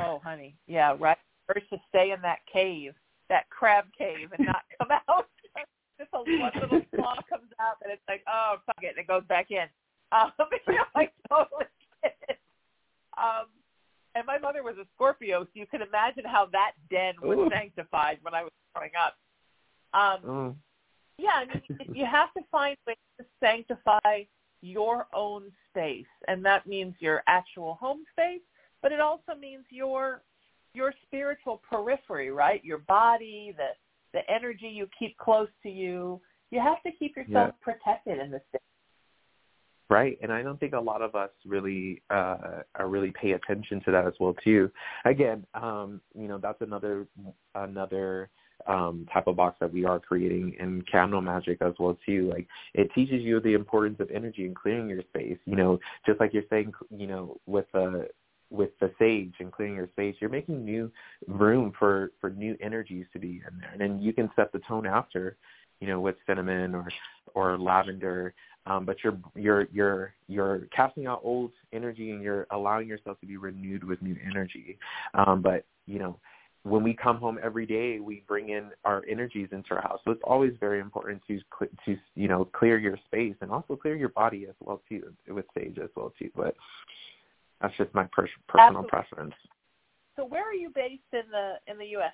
oh 0.00 0.20
honey. 0.22 0.54
Yeah 0.66 0.96
right. 1.00 1.18
First 1.52 1.70
to 1.70 1.78
stay 1.88 2.12
in 2.12 2.20
that 2.22 2.38
cave 2.52 2.92
that 3.30 3.48
crab 3.50 3.86
cave 3.96 4.28
and 4.36 4.46
not 4.46 4.62
come 4.78 4.88
out. 5.08 5.26
Just 5.98 6.10
a 6.14 6.18
one 6.18 6.52
little 6.60 6.80
claw 6.94 7.14
comes 7.28 7.50
out 7.60 7.76
and 7.82 7.92
it's 7.92 8.02
like 8.08 8.22
oh 8.28 8.56
fuck 8.66 8.76
it 8.82 8.88
and 8.90 8.98
it 8.98 9.06
goes 9.08 9.24
back 9.28 9.50
in 9.50 9.66
um 10.12 10.32
you 10.66 10.74
know, 10.74 10.84
I 10.94 11.08
totally 11.28 11.66
it. 12.02 12.38
um 13.18 13.46
and 14.14 14.26
my 14.26 14.38
mother 14.38 14.62
was 14.62 14.76
a 14.80 14.86
Scorpio 14.94 15.44
so 15.44 15.50
you 15.54 15.66
can 15.66 15.82
imagine 15.82 16.24
how 16.24 16.46
that 16.52 16.72
den 16.90 17.14
was 17.22 17.38
Ooh. 17.38 17.50
sanctified 17.50 18.18
when 18.22 18.34
I 18.34 18.42
was 18.42 18.52
growing 18.74 18.92
up 18.98 19.16
um 19.94 20.20
Oh. 20.28 20.56
yeah, 21.18 21.32
I 21.34 21.44
mean, 21.46 21.94
you 21.94 22.06
have 22.06 22.32
to 22.34 22.40
find 22.50 22.76
ways 22.86 22.96
to 23.18 23.26
sanctify 23.40 24.24
your 24.62 25.06
own 25.14 25.52
space, 25.70 26.06
and 26.28 26.44
that 26.44 26.66
means 26.66 26.94
your 26.98 27.22
actual 27.26 27.74
home 27.74 28.04
space, 28.12 28.40
but 28.82 28.92
it 28.92 29.00
also 29.00 29.34
means 29.38 29.64
your 29.70 30.22
your 30.72 30.94
spiritual 31.06 31.60
periphery, 31.68 32.30
right? 32.30 32.64
Your 32.64 32.78
body, 32.78 33.54
the 33.56 33.68
the 34.12 34.28
energy 34.30 34.68
you 34.68 34.88
keep 34.98 35.16
close 35.18 35.48
to 35.62 35.70
you. 35.70 36.20
You 36.50 36.60
have 36.60 36.82
to 36.82 36.90
keep 36.92 37.16
yourself 37.16 37.54
protected 37.60 38.18
in 38.18 38.30
this. 38.30 38.42
Day. 38.52 38.58
Right, 39.90 40.16
and 40.22 40.32
I 40.32 40.42
don't 40.42 40.60
think 40.60 40.72
a 40.72 40.80
lot 40.80 41.02
of 41.02 41.16
us 41.16 41.30
really 41.44 42.00
uh 42.10 42.62
are 42.76 42.88
really 42.88 43.10
pay 43.10 43.32
attention 43.32 43.82
to 43.84 43.90
that 43.90 44.06
as 44.06 44.14
well 44.20 44.34
too. 44.44 44.70
Again, 45.04 45.44
um, 45.54 46.00
you 46.16 46.28
know, 46.28 46.38
that's 46.38 46.60
another 46.60 47.08
another 47.56 48.30
um 48.68 49.06
type 49.12 49.26
of 49.26 49.34
box 49.34 49.56
that 49.58 49.72
we 49.72 49.84
are 49.84 49.98
creating 49.98 50.54
in 50.60 50.82
candle 50.82 51.20
magic 51.20 51.60
as 51.60 51.74
well 51.80 51.98
too. 52.06 52.30
Like 52.32 52.46
it 52.72 52.88
teaches 52.94 53.22
you 53.22 53.40
the 53.40 53.54
importance 53.54 53.98
of 53.98 54.10
energy 54.12 54.46
and 54.46 54.54
clearing 54.54 54.88
your 54.88 55.02
space. 55.02 55.38
You 55.44 55.56
know, 55.56 55.80
just 56.06 56.20
like 56.20 56.32
you're 56.32 56.44
saying, 56.48 56.72
you 56.96 57.08
know, 57.08 57.38
with 57.46 57.66
the 57.72 58.08
with 58.50 58.70
the 58.80 58.92
sage 58.98 59.34
and 59.40 59.52
clearing 59.52 59.76
your 59.76 59.88
space, 59.88 60.14
you're 60.20 60.30
making 60.30 60.64
new 60.64 60.90
room 61.26 61.72
for 61.76 62.12
for 62.20 62.30
new 62.30 62.56
energies 62.60 63.06
to 63.12 63.18
be 63.18 63.42
in 63.46 63.58
there, 63.60 63.70
and 63.72 63.80
then 63.80 64.00
you 64.00 64.12
can 64.12 64.30
set 64.36 64.52
the 64.52 64.60
tone 64.60 64.86
after, 64.86 65.36
you 65.80 65.86
know, 65.86 66.00
with 66.00 66.16
cinnamon 66.26 66.74
or 66.74 66.88
or 67.34 67.58
lavender 67.58 68.34
um, 68.66 68.84
but 68.84 68.96
you're 69.02 69.18
you're 69.34 69.66
you're 69.72 70.14
you're 70.28 70.60
casting 70.74 71.06
out 71.06 71.20
old 71.24 71.50
energy 71.72 72.10
and 72.10 72.22
you're 72.22 72.46
allowing 72.50 72.86
yourself 72.88 73.18
to 73.20 73.26
be 73.26 73.36
renewed 73.36 73.84
with 73.84 74.02
new 74.02 74.16
energy. 74.24 74.78
Um, 75.14 75.40
but 75.42 75.64
you 75.86 75.98
know, 75.98 76.18
when 76.62 76.82
we 76.82 76.94
come 76.94 77.16
home 77.16 77.38
every 77.42 77.64
day, 77.64 78.00
we 78.00 78.22
bring 78.28 78.50
in 78.50 78.70
our 78.84 79.02
energies 79.10 79.48
into 79.52 79.74
our 79.74 79.80
house. 79.80 80.00
So 80.04 80.10
it's 80.10 80.22
always 80.24 80.52
very 80.60 80.80
important 80.80 81.22
to 81.28 81.40
to 81.86 81.96
you 82.14 82.28
know 82.28 82.44
clear 82.44 82.78
your 82.78 82.98
space 83.06 83.34
and 83.40 83.50
also 83.50 83.76
clear 83.76 83.96
your 83.96 84.10
body 84.10 84.46
as 84.48 84.54
well 84.60 84.82
too 84.88 85.12
with 85.28 85.46
sage 85.56 85.78
as 85.82 85.90
well 85.96 86.12
too. 86.18 86.30
But 86.36 86.54
that's 87.60 87.76
just 87.76 87.94
my 87.94 88.04
per- 88.12 88.28
personal 88.46 88.84
Absolutely. 88.84 88.88
preference. 88.90 89.34
So, 90.16 90.26
where 90.26 90.46
are 90.46 90.54
you 90.54 90.70
based 90.74 91.02
in 91.12 91.30
the 91.30 91.54
in 91.66 91.78
the 91.78 91.86
U.S.? 91.86 92.12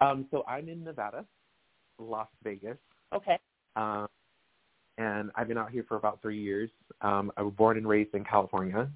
Um, 0.00 0.26
so 0.30 0.44
I'm 0.48 0.70
in 0.70 0.82
Nevada, 0.82 1.26
Las 2.00 2.28
Vegas. 2.42 2.78
Okay. 3.14 3.38
Um, 3.76 4.08
and 4.98 5.30
I've 5.34 5.48
been 5.48 5.58
out 5.58 5.70
here 5.70 5.84
for 5.88 5.96
about 5.96 6.20
three 6.20 6.40
years. 6.40 6.70
Um, 7.00 7.32
I 7.36 7.42
was 7.42 7.54
born 7.54 7.76
and 7.76 7.88
raised 7.88 8.14
in 8.14 8.24
California. 8.24 8.88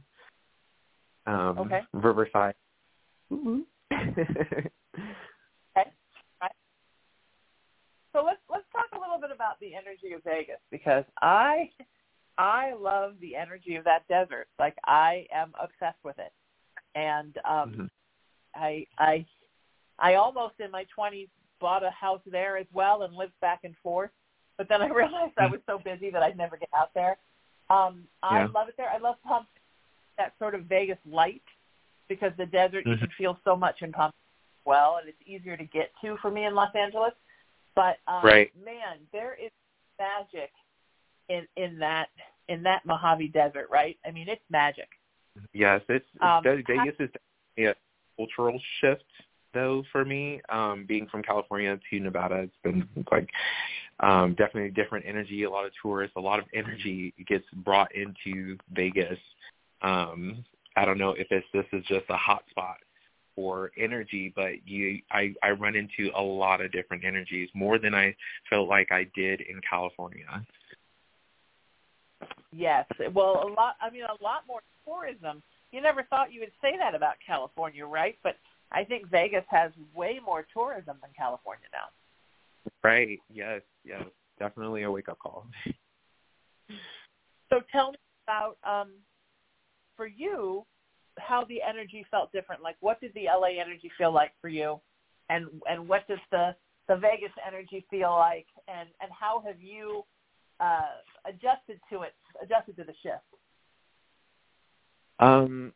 Um, 1.26 1.58
okay. 1.58 1.80
Riverside. 1.92 2.54
okay. 3.32 3.64
Right. 5.74 6.52
So 8.12 8.22
let's 8.24 8.40
let's 8.50 8.64
talk 8.72 8.86
a 8.94 9.00
little 9.00 9.18
bit 9.20 9.30
about 9.34 9.58
the 9.60 9.74
energy 9.74 10.14
of 10.14 10.22
Vegas 10.24 10.60
because 10.70 11.04
I 11.22 11.70
I 12.36 12.74
love 12.78 13.14
the 13.20 13.36
energy 13.36 13.76
of 13.76 13.84
that 13.84 14.06
desert. 14.08 14.48
Like 14.58 14.76
I 14.84 15.26
am 15.34 15.52
obsessed 15.60 16.02
with 16.04 16.18
it, 16.18 16.32
and 16.94 17.36
um, 17.48 17.70
mm-hmm. 17.70 17.84
I 18.54 18.86
I 18.98 19.26
I 19.98 20.14
almost 20.14 20.54
in 20.60 20.70
my 20.70 20.84
twenties 20.94 21.28
bought 21.60 21.84
a 21.84 21.90
house 21.90 22.20
there 22.26 22.56
as 22.56 22.66
well 22.72 23.02
and 23.02 23.14
lived 23.14 23.38
back 23.40 23.60
and 23.64 23.74
forth. 23.82 24.10
But 24.58 24.68
then 24.68 24.82
I 24.82 24.88
realized 25.02 25.32
I 25.38 25.46
was 25.46 25.60
so 25.66 25.78
busy 25.78 26.10
that 26.10 26.22
I'd 26.22 26.36
never 26.36 26.56
get 26.56 26.68
out 26.76 26.92
there. 26.94 27.16
Um, 27.70 28.04
I 28.22 28.40
Yeah. 28.40 28.46
love 28.54 28.68
it 28.68 28.74
there. 28.76 28.90
I 28.90 28.98
love 28.98 29.16
Palm 29.26 29.46
that 30.16 30.34
sort 30.38 30.54
of 30.54 30.62
Vegas 30.66 30.98
light 31.04 31.42
because 32.08 32.32
the 32.38 32.46
desert 32.46 32.86
you 32.86 32.96
can 32.96 33.08
feel 33.18 33.38
so 33.44 33.56
much 33.56 33.82
in 33.82 33.90
Palm 33.92 34.08
as 34.08 34.66
well, 34.66 34.98
and 35.00 35.08
it's 35.08 35.18
easier 35.26 35.56
to 35.56 35.64
get 35.64 35.90
to 36.02 36.16
for 36.18 36.30
me 36.30 36.44
in 36.44 36.54
Los 36.54 36.74
Angeles. 36.74 37.12
But 37.74 37.98
um, 38.06 38.22
Right. 38.22 38.52
man, 38.64 38.98
there 39.12 39.34
is 39.34 39.50
magic 39.98 40.52
in 41.28 41.46
in 41.56 41.78
that 41.78 42.08
in 42.48 42.62
that 42.62 42.84
Mojave 42.84 43.28
Desert, 43.28 43.68
right? 43.70 43.98
I 44.06 44.10
mean, 44.10 44.28
it's 44.28 44.44
magic. 44.50 44.88
Yes, 45.52 45.80
it's 45.88 46.06
Um, 46.20 46.42
Ve- 46.42 46.62
Vegas 46.62 46.94
is 47.00 47.10
a 47.58 47.74
cultural 48.16 48.60
shift 48.80 49.04
though 49.54 49.84
for 49.92 50.04
me. 50.04 50.40
Um, 50.48 50.84
being 50.86 51.06
from 51.06 51.22
California 51.22 51.78
to 51.90 52.00
Nevada, 52.00 52.40
it's 52.40 52.52
been 52.62 52.88
like 53.10 53.28
um, 54.00 54.34
definitely 54.34 54.70
different 54.70 55.04
energy. 55.06 55.44
A 55.44 55.50
lot 55.50 55.64
of 55.64 55.72
tourists, 55.80 56.16
a 56.16 56.20
lot 56.20 56.38
of 56.38 56.44
energy 56.52 57.14
gets 57.26 57.44
brought 57.64 57.90
into 57.94 58.58
Vegas. 58.74 59.18
Um, 59.82 60.44
I 60.76 60.84
don't 60.84 60.98
know 60.98 61.10
if 61.10 61.28
it's 61.30 61.46
this 61.52 61.66
is 61.72 61.84
just 61.86 62.04
a 62.08 62.16
hot 62.16 62.42
spot 62.50 62.78
for 63.36 63.70
energy, 63.78 64.32
but 64.34 64.66
you 64.66 65.00
I, 65.10 65.34
I 65.42 65.50
run 65.50 65.76
into 65.76 66.10
a 66.16 66.22
lot 66.22 66.60
of 66.60 66.72
different 66.72 67.04
energies, 67.04 67.48
more 67.54 67.78
than 67.78 67.94
I 67.94 68.14
felt 68.50 68.68
like 68.68 68.90
I 68.90 69.06
did 69.14 69.40
in 69.40 69.60
California. 69.68 70.44
Yes. 72.52 72.86
Well, 73.12 73.44
a 73.46 73.50
lot. 73.52 73.74
I 73.80 73.90
mean, 73.90 74.04
a 74.04 74.22
lot 74.22 74.44
more 74.46 74.60
tourism. 74.86 75.42
You 75.72 75.80
never 75.80 76.04
thought 76.04 76.32
you 76.32 76.40
would 76.40 76.52
say 76.62 76.76
that 76.78 76.94
about 76.94 77.14
California, 77.26 77.84
right? 77.84 78.16
But 78.22 78.36
I 78.74 78.84
think 78.84 79.08
Vegas 79.08 79.44
has 79.50 79.70
way 79.94 80.18
more 80.24 80.46
tourism 80.52 80.96
than 81.00 81.10
California 81.16 81.66
now. 81.72 81.88
Right. 82.82 83.20
Yes, 83.32 83.62
yes. 83.84 84.02
Definitely 84.38 84.82
a 84.82 84.90
wake 84.90 85.08
up 85.08 85.18
call. 85.18 85.46
So 87.50 87.60
tell 87.70 87.92
me 87.92 87.98
about 88.26 88.56
um, 88.64 88.92
for 89.96 90.06
you 90.06 90.64
how 91.18 91.44
the 91.44 91.62
energy 91.62 92.04
felt 92.10 92.32
different. 92.32 92.62
Like, 92.62 92.76
what 92.80 93.00
did 93.00 93.12
the 93.14 93.26
LA 93.26 93.60
energy 93.60 93.90
feel 93.96 94.12
like 94.12 94.32
for 94.40 94.48
you, 94.48 94.80
and 95.30 95.46
and 95.70 95.86
what 95.86 96.08
does 96.08 96.18
the 96.32 96.56
the 96.88 96.96
Vegas 96.96 97.30
energy 97.46 97.86
feel 97.90 98.10
like, 98.10 98.46
and 98.66 98.88
and 99.00 99.10
how 99.12 99.42
have 99.46 99.60
you 99.60 100.04
uh, 100.58 100.96
adjusted 101.26 101.78
to 101.90 102.02
it, 102.02 102.14
adjusted 102.42 102.76
to 102.76 102.84
the 102.84 102.94
shift? 103.02 103.22
Um, 105.20 105.72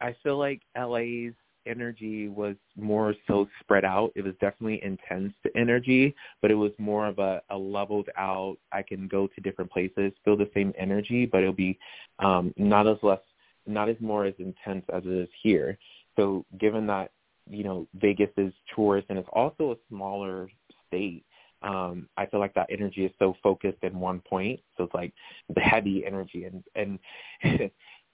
I 0.00 0.16
feel 0.22 0.38
like 0.38 0.62
LA's 0.76 1.34
energy 1.68 2.28
was 2.28 2.56
more 2.76 3.14
so 3.26 3.48
spread 3.60 3.84
out. 3.84 4.12
It 4.14 4.24
was 4.24 4.34
definitely 4.40 4.82
intense 4.82 5.34
energy, 5.54 6.14
but 6.40 6.50
it 6.50 6.54
was 6.54 6.72
more 6.78 7.06
of 7.06 7.18
a, 7.18 7.42
a 7.50 7.56
leveled 7.56 8.08
out. 8.16 8.56
I 8.72 8.82
can 8.82 9.08
go 9.08 9.26
to 9.26 9.40
different 9.40 9.70
places, 9.70 10.12
feel 10.24 10.36
the 10.36 10.50
same 10.54 10.72
energy, 10.78 11.26
but 11.26 11.42
it'll 11.42 11.52
be 11.52 11.78
um, 12.18 12.52
not 12.56 12.86
as 12.86 12.96
less, 13.02 13.20
not 13.66 13.88
as 13.88 13.96
more 14.00 14.24
as 14.24 14.34
intense 14.38 14.84
as 14.92 15.02
it 15.04 15.12
is 15.12 15.28
here. 15.42 15.78
So, 16.16 16.44
given 16.58 16.86
that 16.88 17.12
you 17.48 17.64
know 17.64 17.86
Vegas 17.94 18.30
is 18.36 18.52
tourist 18.74 19.06
and 19.10 19.18
it's 19.18 19.28
also 19.32 19.72
a 19.72 19.76
smaller 19.88 20.50
state, 20.86 21.24
um, 21.62 22.08
I 22.16 22.26
feel 22.26 22.40
like 22.40 22.54
that 22.54 22.68
energy 22.70 23.04
is 23.04 23.12
so 23.18 23.36
focused 23.42 23.82
in 23.82 23.98
one 23.98 24.20
point. 24.20 24.60
So 24.76 24.84
it's 24.84 24.94
like 24.94 25.12
the 25.54 25.60
heavy 25.60 26.04
energy 26.06 26.44
and 26.44 26.62
and 26.74 26.98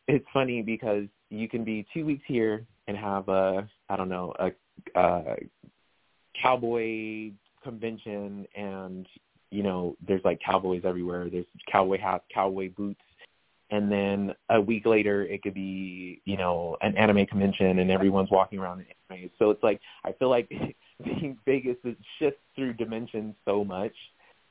it's 0.06 0.26
funny 0.32 0.62
because 0.62 1.04
you 1.30 1.48
can 1.48 1.64
be 1.64 1.86
two 1.92 2.04
weeks 2.04 2.24
here 2.26 2.66
and 2.86 2.96
have 2.96 3.28
a 3.28 3.68
I 3.88 3.96
don't 3.96 4.08
know 4.08 4.34
a, 4.38 4.50
a 4.98 5.36
cowboy 6.40 7.32
convention 7.62 8.46
and 8.54 9.06
you 9.50 9.62
know 9.62 9.96
there's 10.06 10.24
like 10.24 10.40
cowboys 10.44 10.82
everywhere. 10.84 11.28
There's 11.30 11.46
cowboy 11.70 11.98
hats, 11.98 12.24
cowboy 12.32 12.70
boots, 12.76 13.00
and 13.70 13.90
then 13.90 14.34
a 14.50 14.60
week 14.60 14.84
later 14.84 15.22
it 15.22 15.42
could 15.42 15.54
be 15.54 16.20
you 16.24 16.36
know 16.36 16.76
an 16.82 16.96
anime 16.96 17.26
convention 17.26 17.78
and 17.78 17.90
everyone's 17.90 18.30
walking 18.30 18.58
around 18.58 18.80
in 18.80 18.86
anime. 19.10 19.30
So 19.38 19.50
it's 19.50 19.62
like 19.62 19.80
I 20.04 20.12
feel 20.12 20.28
like 20.28 20.48
being 21.04 21.38
Vegas 21.46 21.76
shifts 22.18 22.40
through 22.54 22.74
dimensions 22.74 23.34
so 23.44 23.64
much 23.64 23.94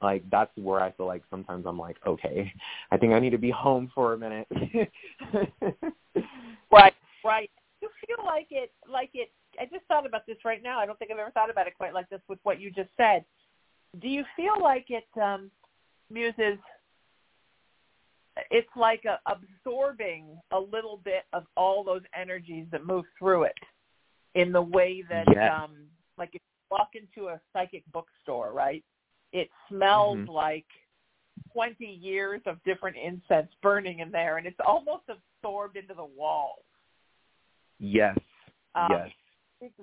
like 0.04 0.24
that's 0.30 0.52
where 0.56 0.82
I 0.82 0.92
feel 0.92 1.06
like 1.06 1.24
sometimes 1.30 1.66
I'm 1.66 1.80
like, 1.80 1.98
okay, 2.06 2.52
I 2.92 2.98
think 2.98 3.14
I 3.14 3.20
need 3.20 3.32
to 3.32 3.38
be 3.38 3.52
home 3.52 3.92
for 3.94 4.14
a 4.14 4.18
minute. 4.18 4.48
Right, 6.72 6.94
right. 7.24 7.52
You 7.82 7.90
feel 8.08 8.26
like 8.26 8.48
it, 8.50 8.72
like 8.92 9.12
it. 9.14 9.32
I 9.60 9.66
just 9.66 9.86
thought 9.88 10.08
about 10.08 10.26
this 10.26 10.38
right 10.44 10.64
now. 10.64 10.80
I 10.80 10.88
don't 10.88 10.98
think 10.98 11.12
I've 11.12 11.20
ever 11.20 11.30
thought 11.32 11.52
about 11.52 11.68
it 11.68 11.76
quite 11.78 11.94
like 11.94 12.10
this 12.10 12.22
with 12.28 12.40
what 12.42 12.60
you 12.60 12.72
just 12.72 12.90
said. 12.98 13.24
Do 14.02 14.08
you 14.08 14.24
feel 14.36 14.60
like 14.60 14.88
it, 14.90 15.06
um, 15.22 15.52
Muses? 16.10 16.58
It's 18.50 18.68
like 18.76 19.04
a, 19.06 19.20
absorbing 19.32 20.40
a 20.52 20.60
little 20.60 21.00
bit 21.04 21.26
of 21.34 21.44
all 21.56 21.84
those 21.84 22.02
energies 22.20 22.66
that 22.72 22.88
move 22.88 23.06
through 23.20 23.44
it, 23.44 23.58
in 24.34 24.52
the 24.52 24.62
way 24.62 25.04
that, 25.08 25.26
Yes. 25.32 25.52
um, 25.54 25.86
like 26.18 26.30
if 26.30 26.42
you 26.42 26.78
walk 26.78 26.90
into 26.96 27.30
a 27.30 27.40
psychic 27.54 27.84
bookstore, 27.92 28.52
right? 28.52 28.84
It 29.34 29.50
smells 29.68 30.20
Mhm. 30.20 30.30
like 30.30 30.66
20 31.52 31.86
years 31.86 32.42
of 32.46 32.64
different 32.64 32.96
incense 32.96 33.54
burning 33.62 34.00
in 34.00 34.12
there, 34.12 34.38
and 34.38 34.48
it's 34.48 34.60
almost 34.62 35.10
absorbed 35.10 35.76
into 35.76 35.94
the 35.94 36.06
walls. 36.06 36.64
yes, 37.80 38.18
Um, 38.76 38.92
yes, 38.92 39.12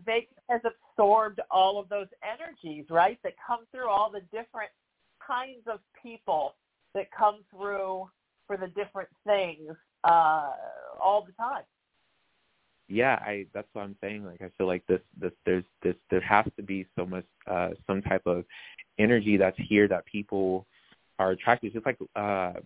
Vegas 0.04 0.38
has 0.48 0.64
absorbed 0.64 1.40
all 1.50 1.78
of 1.78 1.88
those 1.88 2.08
energies, 2.22 2.88
right, 2.88 3.20
that 3.22 3.36
come 3.38 3.66
through 3.66 3.88
all 3.88 4.10
the 4.10 4.22
different 4.32 4.70
kinds 5.18 5.66
of 5.66 5.80
people 6.02 6.56
that 6.94 7.10
come 7.10 7.44
through 7.50 8.10
for 8.46 8.56
the 8.56 8.68
different 8.68 9.08
things 9.24 9.76
uh, 10.04 10.56
all 10.98 11.22
the 11.22 11.32
time. 11.32 11.64
yeah. 12.88 13.16
I 13.24 13.46
that's 13.52 13.68
what 13.74 13.82
I'm 13.82 13.96
saying. 14.00 14.24
Like 14.24 14.42
I 14.42 14.48
feel 14.58 14.66
like 14.66 14.84
this, 14.86 15.00
this, 15.16 15.32
there's 15.44 15.64
this, 15.82 15.94
there 16.10 16.20
has 16.20 16.46
to 16.56 16.62
be 16.62 16.86
so 16.96 17.06
much, 17.06 17.26
uh, 17.46 17.70
some 17.86 18.02
type 18.02 18.26
of 18.26 18.44
energy 19.00 19.36
that's 19.36 19.58
here 19.68 19.88
that 19.88 20.04
people 20.06 20.66
are 21.18 21.30
attracted. 21.32 21.72
to. 21.72 21.78
It's 21.78 21.86
like, 21.86 21.98
um, 22.16 22.62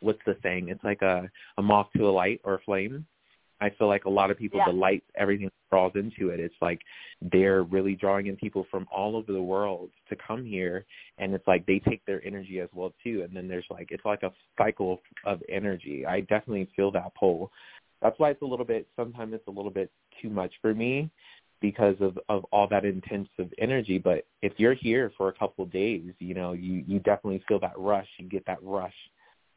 what's 0.00 0.18
the 0.26 0.36
saying? 0.42 0.68
It's 0.68 0.84
like 0.84 1.02
a 1.02 1.28
a 1.58 1.62
moth 1.62 1.88
to 1.96 2.08
a 2.08 2.10
light 2.10 2.40
or 2.44 2.54
a 2.54 2.60
flame. 2.60 3.06
I 3.60 3.70
feel 3.70 3.88
like 3.88 4.04
a 4.04 4.10
lot 4.10 4.30
of 4.30 4.38
people, 4.38 4.58
Yeah. 4.60 4.66
the 4.66 4.72
light, 4.86 5.02
everything 5.16 5.50
draws 5.68 5.90
into 5.96 6.28
it. 6.30 6.38
It's 6.38 6.54
like 6.60 6.80
they're 7.32 7.64
really 7.64 7.96
drawing 7.96 8.28
in 8.28 8.36
people 8.36 8.64
from 8.70 8.86
all 8.92 9.16
over 9.16 9.32
the 9.32 9.42
world 9.42 9.90
to 10.08 10.14
come 10.16 10.44
here, 10.44 10.86
and 11.18 11.34
it's 11.34 11.46
like 11.48 11.66
they 11.66 11.80
take 11.80 12.04
their 12.04 12.24
energy 12.24 12.60
as 12.60 12.68
well 12.72 12.92
too. 13.02 13.22
And 13.24 13.34
then 13.36 13.48
there's 13.48 13.66
like 13.70 13.88
it's 13.90 14.04
like 14.04 14.22
a 14.22 14.32
cycle 14.56 15.00
of 15.24 15.42
energy. 15.48 16.06
I 16.06 16.20
definitely 16.20 16.68
feel 16.76 16.90
that 16.92 17.12
pull. 17.18 17.50
That's 18.00 18.16
why 18.20 18.30
it's 18.30 18.42
a 18.42 18.46
little 18.46 18.64
bit. 18.64 18.86
Sometimes 18.94 19.34
it's 19.34 19.48
a 19.48 19.56
little 19.58 19.72
bit 19.72 19.90
too 20.22 20.30
much 20.30 20.52
for 20.62 20.72
me 20.72 21.10
because 21.60 21.96
of 22.00 22.18
of 22.28 22.44
all 22.52 22.66
that 22.68 22.84
intensive 22.84 23.52
energy. 23.58 23.98
But 23.98 24.26
if 24.42 24.52
you're 24.58 24.74
here 24.74 25.12
for 25.16 25.28
a 25.28 25.32
couple 25.32 25.64
of 25.64 25.72
days, 25.72 26.12
you 26.18 26.34
know, 26.34 26.52
you 26.52 26.84
you 26.86 26.98
definitely 27.00 27.42
feel 27.48 27.60
that 27.60 27.78
rush. 27.78 28.08
You 28.18 28.28
get 28.28 28.46
that 28.46 28.62
rush. 28.62 28.94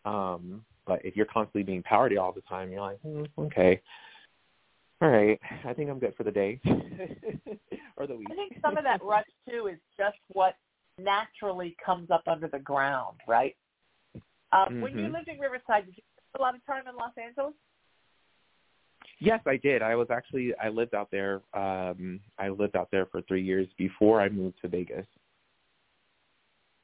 Um, 0.05 0.65
but 0.87 1.03
if 1.05 1.15
you're 1.15 1.27
constantly 1.27 1.63
being 1.63 1.83
powered 1.83 2.17
all 2.17 2.31
the 2.31 2.41
time, 2.41 2.71
you're 2.71 2.81
like, 2.81 2.99
hmm, 3.01 3.23
okay, 3.37 3.81
all 5.01 5.09
right, 5.09 5.39
I 5.65 5.73
think 5.73 5.89
I'm 5.89 5.99
good 5.99 6.15
for 6.15 6.23
the 6.23 6.31
day 6.31 6.59
or 7.97 8.05
the 8.05 8.15
week. 8.15 8.29
I 8.31 8.35
think 8.35 8.53
some 8.61 8.77
of 8.77 8.83
that 8.83 9.01
rush 9.03 9.25
too 9.49 9.67
is 9.67 9.79
just 9.97 10.17
what 10.29 10.55
naturally 10.99 11.75
comes 11.83 12.11
up 12.11 12.23
under 12.27 12.47
the 12.47 12.59
ground, 12.59 13.17
right? 13.27 13.55
Um, 14.51 14.81
When 14.81 14.93
you 14.97 15.07
Mhm. 15.07 15.13
lived 15.13 15.27
in 15.27 15.39
Riverside, 15.39 15.85
did 15.85 15.97
you 15.97 16.03
spend 16.13 16.39
a 16.39 16.41
lot 16.41 16.55
of 16.55 16.63
time 16.65 16.87
in 16.87 16.95
Los 16.95 17.17
Angeles? 17.17 17.53
Yes, 19.21 19.39
I 19.45 19.57
did. 19.57 19.83
I 19.83 19.95
was 19.95 20.07
actually 20.09 20.51
I 20.61 20.69
lived 20.69 20.95
out 20.95 21.09
there. 21.11 21.41
Um, 21.53 22.19
I 22.39 22.49
lived 22.49 22.75
out 22.75 22.89
there 22.91 23.05
for 23.05 23.21
three 23.21 23.43
years 23.43 23.67
before 23.77 24.19
I 24.19 24.27
moved 24.29 24.57
to 24.63 24.67
Vegas. 24.67 25.05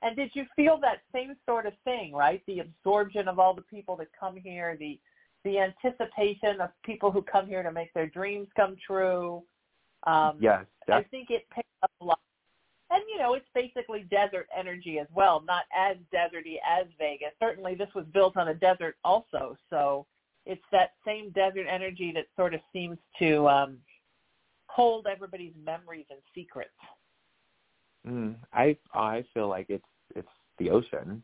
And 0.04 0.16
did 0.16 0.30
you 0.36 0.46
feel 0.56 0.78
that 0.82 1.02
same 1.12 1.36
sort 1.48 1.66
of 1.66 1.74
thing, 1.84 2.14
right? 2.14 2.44
The 2.46 2.60
absorption 2.60 3.28
of 3.28 3.40
all 3.40 3.56
the 3.56 3.64
people 3.64 3.96
that 3.98 4.10
come 4.18 4.38
here, 4.38 4.78
the 4.80 5.00
the 5.44 5.58
anticipation 5.58 6.62
of 6.62 6.70
people 6.86 7.12
who 7.12 7.24
come 7.24 7.48
here 7.48 7.64
to 7.64 7.72
make 7.72 7.92
their 7.96 8.08
dreams 8.08 8.48
come 8.56 8.76
true. 8.86 9.42
Um, 10.06 10.38
Yes, 10.40 10.66
I 10.88 11.02
think 11.04 11.32
it 11.32 11.48
picked 11.50 11.68
up 11.82 11.92
a 12.02 12.06
lot. 12.06 12.20
and 12.92 13.02
you 13.10 13.18
know, 13.18 13.34
it's 13.34 13.48
basically 13.56 14.04
desert 14.12 14.48
energy 14.56 15.00
as 15.00 15.08
well, 15.12 15.42
not 15.48 15.64
as 15.76 15.98
deserty 16.14 16.58
as 16.64 16.86
Vegas. 17.00 17.32
Certainly, 17.40 17.76
this 17.76 17.90
was 17.96 18.06
built 18.14 18.38
on 18.38 18.50
a 18.50 18.54
desert 18.54 18.98
also, 19.04 19.58
so 19.72 20.06
it's 20.48 20.64
that 20.72 20.92
same 21.06 21.30
desert 21.32 21.68
energy 21.70 22.12
that 22.16 22.26
sort 22.36 22.54
of 22.54 22.62
seems 22.72 22.98
to 23.20 23.48
um, 23.48 23.78
hold 24.68 25.06
everybody's 25.06 25.54
memories 25.64 26.06
and 26.10 26.20
secrets. 26.34 26.70
Mm, 28.08 28.36
I 28.54 28.78
I 28.94 29.26
feel 29.34 29.50
like 29.50 29.68
it's 29.70 29.84
it's 30.16 30.28
the 30.58 30.70
ocean, 30.70 31.22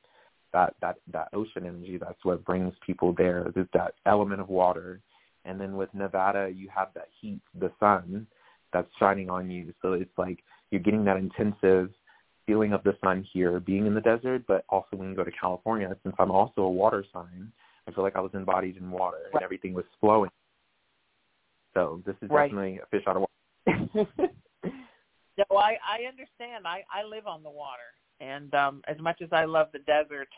that 0.52 0.76
that 0.82 0.98
that 1.12 1.30
ocean 1.34 1.66
energy. 1.66 1.98
That's 1.98 2.24
what 2.24 2.44
brings 2.44 2.74
people 2.86 3.14
there. 3.18 3.50
There's 3.56 3.68
that 3.74 3.94
element 4.06 4.42
of 4.42 4.50
water, 4.50 5.00
and 5.46 5.60
then 5.60 5.78
with 5.78 5.94
Nevada, 5.94 6.52
you 6.54 6.68
have 6.76 6.90
that 6.96 7.08
heat, 7.20 7.42
the 7.58 7.72
sun, 7.80 8.28
that's 8.74 8.90
shining 9.00 9.30
on 9.30 9.50
you. 9.50 9.74
So 9.82 9.94
it's 9.94 10.18
like 10.18 10.40
you're 10.72 10.82
getting 10.82 11.06
that 11.06 11.18
intensive 11.18 11.92
feeling 12.46 12.74
of 12.74 12.84
the 12.84 12.98
sun 13.02 13.26
here, 13.32 13.60
being 13.62 13.86
in 13.86 13.94
the 13.94 14.02
desert, 14.02 14.44
but 14.48 14.66
also 14.68 14.98
when 14.98 15.10
you 15.10 15.16
go 15.16 15.24
to 15.24 15.32
California, 15.32 15.96
since 16.04 16.16
I'm 16.20 16.32
also 16.32 16.64
a 16.64 16.70
water 16.70 17.06
sign, 17.14 17.52
I 17.88 17.92
feel 17.92 18.04
like 18.04 18.16
I 18.16 18.22
was 18.22 18.32
embodied 18.34 18.78
in 18.78 18.90
water 18.90 19.18
right. 19.26 19.34
and 19.36 19.44
everything 19.44 19.74
was 19.74 19.86
flowing. 20.00 20.32
So 21.74 22.02
this 22.06 22.16
is 22.22 22.30
right. 22.30 22.48
definitely 22.48 22.80
a 22.80 22.86
fish 22.88 23.04
out 23.08 23.18
of 23.18 23.22
water. 23.22 24.08
no, 25.38 25.58
I 25.58 25.78
I 25.88 26.08
understand. 26.08 26.66
I 26.66 26.84
I 26.94 27.04
live 27.04 27.28
on 27.28 27.44
the 27.44 27.50
water, 27.50 27.80
and 28.20 28.54
um 28.54 28.82
as 28.88 28.98
much 29.00 29.22
as 29.22 29.30
I 29.32 29.46
love 29.46 29.68
the 29.74 29.80
desert, 29.80 30.30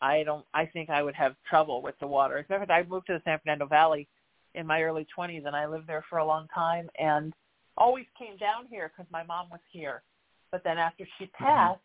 I 0.00 0.22
don't. 0.22 0.44
I 0.54 0.66
think 0.66 0.90
I 0.90 1.02
would 1.02 1.14
have 1.14 1.34
trouble 1.48 1.82
with 1.82 1.98
the 2.00 2.06
water. 2.06 2.38
As 2.38 2.44
a 2.48 2.52
matter 2.52 2.62
of 2.62 2.68
fact, 2.68 2.86
I 2.86 2.88
moved 2.88 3.06
to 3.08 3.14
the 3.14 3.22
San 3.24 3.38
Fernando 3.40 3.66
Valley 3.66 4.08
in 4.54 4.66
my 4.66 4.82
early 4.82 5.06
20s, 5.16 5.46
and 5.46 5.54
I 5.54 5.66
lived 5.66 5.86
there 5.86 6.04
for 6.08 6.18
a 6.18 6.24
long 6.24 6.46
time, 6.54 6.88
and 6.98 7.32
always 7.76 8.06
came 8.18 8.36
down 8.36 8.66
here 8.68 8.90
because 8.94 9.10
my 9.12 9.22
mom 9.22 9.48
was 9.50 9.60
here. 9.70 10.02
But 10.50 10.62
then 10.64 10.78
after 10.78 11.06
she 11.18 11.24
mm-hmm. 11.24 11.44
passed, 11.44 11.80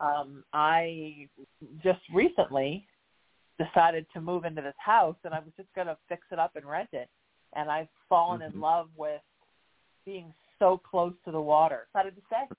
um, 0.00 0.44
I 0.52 1.28
just 1.82 2.00
recently 2.14 2.86
decided 3.58 4.06
to 4.12 4.20
move 4.20 4.44
into 4.44 4.62
this 4.62 4.74
house, 4.78 5.16
and 5.24 5.32
I 5.32 5.38
was 5.38 5.52
just 5.56 5.68
going 5.74 5.86
to 5.86 5.96
fix 6.08 6.22
it 6.30 6.38
up 6.38 6.56
and 6.56 6.64
rent 6.64 6.90
it. 6.92 7.08
And 7.54 7.70
I've 7.70 7.88
fallen 8.08 8.40
mm-hmm. 8.40 8.54
in 8.54 8.60
love 8.60 8.88
with 8.96 9.20
being 10.04 10.32
so 10.58 10.80
close 10.88 11.14
to 11.24 11.32
the 11.32 11.40
water. 11.40 11.86
Decided 11.92 12.16
to 12.16 12.22
say. 12.30 12.54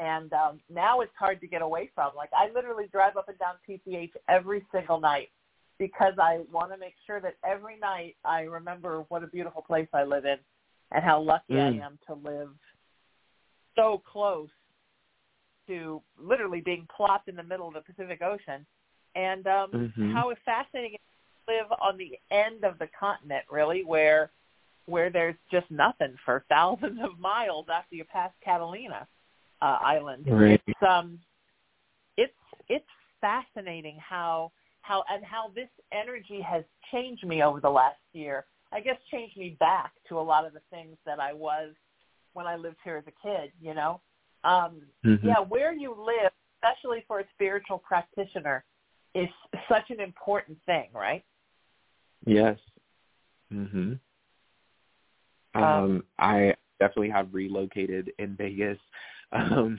And 0.00 0.32
um, 0.32 0.60
now 0.72 1.00
it's 1.00 1.12
hard 1.18 1.40
to 1.40 1.46
get 1.46 1.62
away 1.62 1.90
from. 1.94 2.12
Like 2.16 2.30
I 2.36 2.52
literally 2.52 2.86
drive 2.90 3.16
up 3.16 3.28
and 3.28 3.38
down 3.38 3.54
PCH 3.68 4.10
every 4.28 4.64
single 4.72 4.98
night 4.98 5.30
because 5.78 6.14
I 6.20 6.40
want 6.50 6.72
to 6.72 6.78
make 6.78 6.94
sure 7.06 7.20
that 7.20 7.36
every 7.44 7.78
night 7.78 8.16
I 8.24 8.42
remember 8.42 9.04
what 9.08 9.22
a 9.22 9.26
beautiful 9.26 9.62
place 9.62 9.88
I 9.92 10.04
live 10.04 10.24
in 10.24 10.38
and 10.92 11.04
how 11.04 11.20
lucky 11.20 11.54
mm. 11.54 11.80
I 11.80 11.86
am 11.86 11.98
to 12.08 12.14
live 12.14 12.50
so 13.76 14.02
close 14.10 14.48
to 15.68 16.02
literally 16.18 16.60
being 16.60 16.86
plopped 16.94 17.28
in 17.28 17.36
the 17.36 17.42
middle 17.42 17.68
of 17.68 17.74
the 17.74 17.80
Pacific 17.80 18.22
Ocean 18.22 18.66
and 19.14 19.46
um 19.46 19.70
mm-hmm. 19.70 20.12
how 20.12 20.32
fascinating 20.44 20.94
it 20.94 21.00
is 21.00 21.46
to 21.46 21.54
live 21.54 21.78
on 21.80 21.96
the 21.98 22.18
end 22.30 22.64
of 22.64 22.78
the 22.78 22.88
continent 22.98 23.44
really 23.50 23.84
where 23.84 24.30
where 24.86 25.10
there's 25.10 25.36
just 25.50 25.70
nothing 25.70 26.14
for 26.24 26.44
thousands 26.48 26.98
of 27.02 27.18
miles 27.18 27.66
after 27.72 27.94
you 27.94 28.04
pass 28.04 28.30
Catalina 28.44 29.06
uh, 29.60 29.78
island. 29.80 30.24
Right. 30.28 30.60
It's 30.66 30.82
um 30.82 31.18
it's 32.16 32.32
it's 32.68 32.84
fascinating 33.20 33.96
how 33.98 34.52
how 34.82 35.04
and 35.10 35.24
how 35.24 35.52
this 35.54 35.68
energy 35.92 36.40
has 36.40 36.64
changed 36.90 37.26
me 37.26 37.42
over 37.42 37.60
the 37.60 37.70
last 37.70 38.00
year. 38.12 38.44
I 38.72 38.80
guess 38.80 38.96
changed 39.10 39.36
me 39.36 39.56
back 39.60 39.92
to 40.08 40.18
a 40.18 40.20
lot 40.20 40.46
of 40.46 40.54
the 40.54 40.62
things 40.70 40.96
that 41.06 41.20
I 41.20 41.32
was 41.32 41.74
when 42.32 42.46
I 42.46 42.56
lived 42.56 42.78
here 42.82 42.96
as 42.96 43.04
a 43.06 43.26
kid, 43.26 43.52
you 43.60 43.74
know. 43.74 44.00
Um 44.44 44.82
mm-hmm. 45.04 45.26
yeah, 45.26 45.38
where 45.38 45.72
you 45.72 45.94
live, 45.94 46.32
especially 46.56 47.04
for 47.06 47.20
a 47.20 47.24
spiritual 47.34 47.78
practitioner, 47.78 48.64
is 49.14 49.28
such 49.68 49.90
an 49.90 50.00
important 50.00 50.58
thing, 50.66 50.88
right? 50.94 51.24
Yes. 52.26 52.58
Mhm. 53.52 53.98
Um, 55.54 55.62
um 55.62 56.04
I 56.18 56.54
definitely 56.80 57.10
have 57.10 57.32
relocated 57.32 58.12
in 58.18 58.36
Vegas 58.36 58.78
um, 59.32 59.78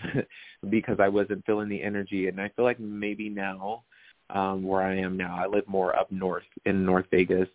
because 0.69 0.98
I 1.00 1.10
wasn't 1.10 1.46
feeling 1.46 1.69
the 1.69 1.82
energy. 1.82 2.28
And 2.28 2.39
I 2.41 2.50
feel 2.50 2.65
like 2.65 2.80
maybe 2.80 3.30
now, 3.30 3.84
um, 4.30 4.63
where 4.63 4.82
I 4.82 4.96
am 4.98 5.15
now, 5.15 5.36
I 5.38 5.48
live 5.48 5.67
more 5.67 5.96
up 5.96 6.12
north 6.12 6.46
in 6.65 6.86
North 6.86 7.06
Vegas. 7.12 7.48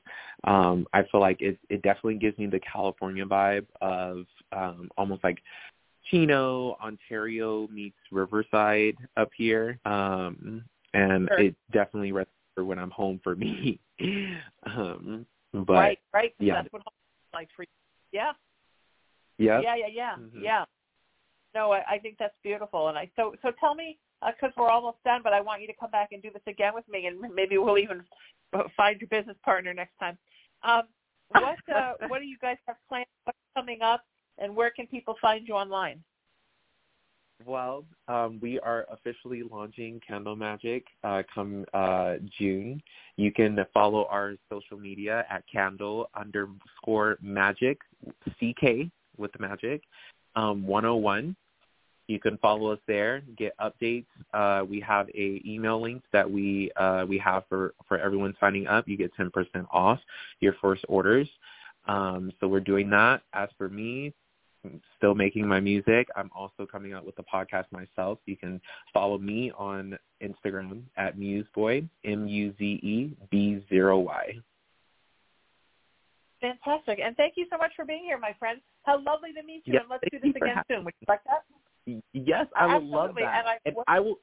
Um, 0.44 0.86
I 0.92 1.02
feel 1.10 1.20
like 1.20 1.40
it, 1.40 1.58
it 1.70 1.82
definitely 1.82 2.14
gives 2.14 2.38
me 2.38 2.46
the 2.46 2.60
California 2.60 3.24
vibe 3.24 3.66
of 3.80 4.26
um, 4.52 4.90
almost 4.96 5.24
like 5.24 5.38
Chino, 6.10 6.76
Ontario 6.82 7.66
meets 7.68 7.96
Riverside 8.12 8.96
up 9.16 9.30
here. 9.36 9.80
Um, 9.84 10.64
and 10.94 11.29
sure. 11.29 11.40
it 11.40 11.55
definitely 11.72 12.12
resonates 12.12 12.64
when 12.64 12.79
I'm 12.79 12.90
home 12.90 13.20
for 13.22 13.37
me. 13.44 13.81
um, 14.66 15.27
but 15.53 15.72
right, 15.72 15.98
right. 16.12 16.35
Yeah. 16.38 16.55
That's 16.55 16.72
what 16.72 16.83
home 16.83 16.92
is 16.92 17.35
like 17.35 17.48
for 17.55 17.62
you. 17.62 17.68
Yeah. 18.12 18.33
Yeah. 19.38 19.61
Yeah, 19.61 19.77
yeah, 19.77 19.87
yeah, 19.92 20.14
mm-hmm. 20.18 20.42
yeah. 20.42 20.64
No, 21.55 21.72
I, 21.72 21.83
I 21.88 21.98
think 21.98 22.16
that's 22.18 22.35
beautiful. 22.42 22.88
And 22.88 22.98
I 22.98 23.11
so 23.16 23.35
so 23.42 23.53
tell 23.59 23.74
me 23.74 23.98
because 24.20 24.51
uh, 24.51 24.61
we're 24.61 24.68
almost 24.68 24.98
done, 25.05 25.20
but 25.22 25.33
I 25.33 25.40
want 25.40 25.61
you 25.61 25.66
to 25.68 25.72
come 25.79 25.90
back 25.90 26.09
and 26.12 26.22
do 26.22 26.31
this 26.33 26.42
again 26.46 26.74
with 26.74 26.88
me, 26.88 27.07
and 27.07 27.20
maybe 27.35 27.57
we'll 27.59 27.79
even 27.79 28.03
find 28.77 29.01
your 29.01 29.09
business 29.09 29.37
partner 29.44 29.72
next 29.72 29.96
time. 29.98 30.18
Um, 30.62 30.83
what 31.29 31.57
uh, 31.74 31.92
what 32.09 32.20
do 32.20 32.27
you 32.27 32.37
guys 32.40 32.57
have 32.66 32.77
planned? 32.88 33.07
What's 33.24 33.38
coming 33.57 33.83
up, 33.83 34.03
and 34.38 34.55
where 34.55 34.70
can 34.70 34.87
people 34.87 35.16
find 35.20 35.46
you 35.46 35.55
online? 35.55 36.03
Well, 37.46 37.85
um, 38.09 38.40
we 38.42 38.59
are 38.61 38.87
officially 38.90 39.42
launching 39.48 40.01
Candle 40.07 40.35
Magic 40.35 40.85
uh, 41.05 41.22
come 41.33 41.64
uh, 41.72 42.14
June. 42.37 42.83
You 43.16 43.33
can 43.33 43.64
follow 43.72 44.07
our 44.11 44.35
social 44.51 44.77
media 44.77 45.24
at 45.31 45.44
Candle 45.51 46.11
underscore 46.16 47.16
Magic 47.22 47.79
CK 48.40 48.90
with 49.16 49.31
Magic 49.38 49.83
um, 50.35 50.66
101. 50.66 51.37
You 52.09 52.18
can 52.18 52.38
follow 52.38 52.72
us 52.72 52.81
there, 52.88 53.22
get 53.37 53.55
updates. 53.59 54.07
Uh, 54.33 54.64
we 54.64 54.81
have 54.81 55.09
a 55.11 55.40
email 55.46 55.81
link 55.81 56.03
that 56.12 56.29
we 56.29 56.72
uh, 56.77 57.05
we 57.07 57.18
have 57.18 57.44
for 57.48 57.74
for 57.87 57.98
everyone 57.98 58.35
signing 58.40 58.66
up. 58.66 58.88
You 58.88 58.96
get 58.96 59.14
10% 59.14 59.31
off 59.70 60.01
your 60.40 60.55
first 60.61 60.85
orders. 60.88 61.29
Um, 61.87 62.33
so 62.40 62.48
we're 62.48 62.61
doing 62.61 62.90
that. 62.90 63.22
As 63.33 63.48
for 63.59 63.68
me, 63.68 64.12
still 64.96 65.14
making 65.14 65.46
my 65.46 65.60
music. 65.60 66.08
I'm 66.16 66.30
also 66.36 66.66
coming 66.70 66.92
out 66.92 67.06
with 67.06 67.18
a 67.18 67.22
podcast 67.22 67.64
myself. 67.70 68.18
You 68.26 68.36
can 68.36 68.60
follow 68.92 69.18
me 69.18 69.52
on 69.56 69.98
Instagram 70.22 70.82
at 70.96 71.16
Museboy, 71.18 71.88
M-U-Z-E-B-0-Y. 72.04 73.14
Fantastic. 76.40 77.00
And 77.04 77.16
thank 77.16 77.34
you 77.36 77.46
so 77.50 77.58
much 77.58 77.72
for 77.74 77.84
being 77.84 78.04
here, 78.04 78.18
my 78.18 78.32
friend. 78.38 78.60
How 78.84 79.02
lovely 79.02 79.32
to 79.32 79.42
meet 79.42 79.62
you. 79.64 79.74
Yes, 79.74 79.82
and 79.82 79.90
let's 79.90 80.04
do 80.10 80.18
this 80.22 80.36
again 80.36 80.62
soon. 80.68 80.84
Would 80.84 80.94
you 81.00 81.06
like 81.08 81.24
that? 81.24 81.44
Yes, 82.12 82.46
I 82.56 82.66
would 82.66 82.76
Absolutely. 82.76 82.96
love 82.96 83.14
that. 83.16 83.38
And 83.38 83.48
I, 83.48 83.58
and 83.66 83.76
I 83.86 84.00
will. 84.00 84.18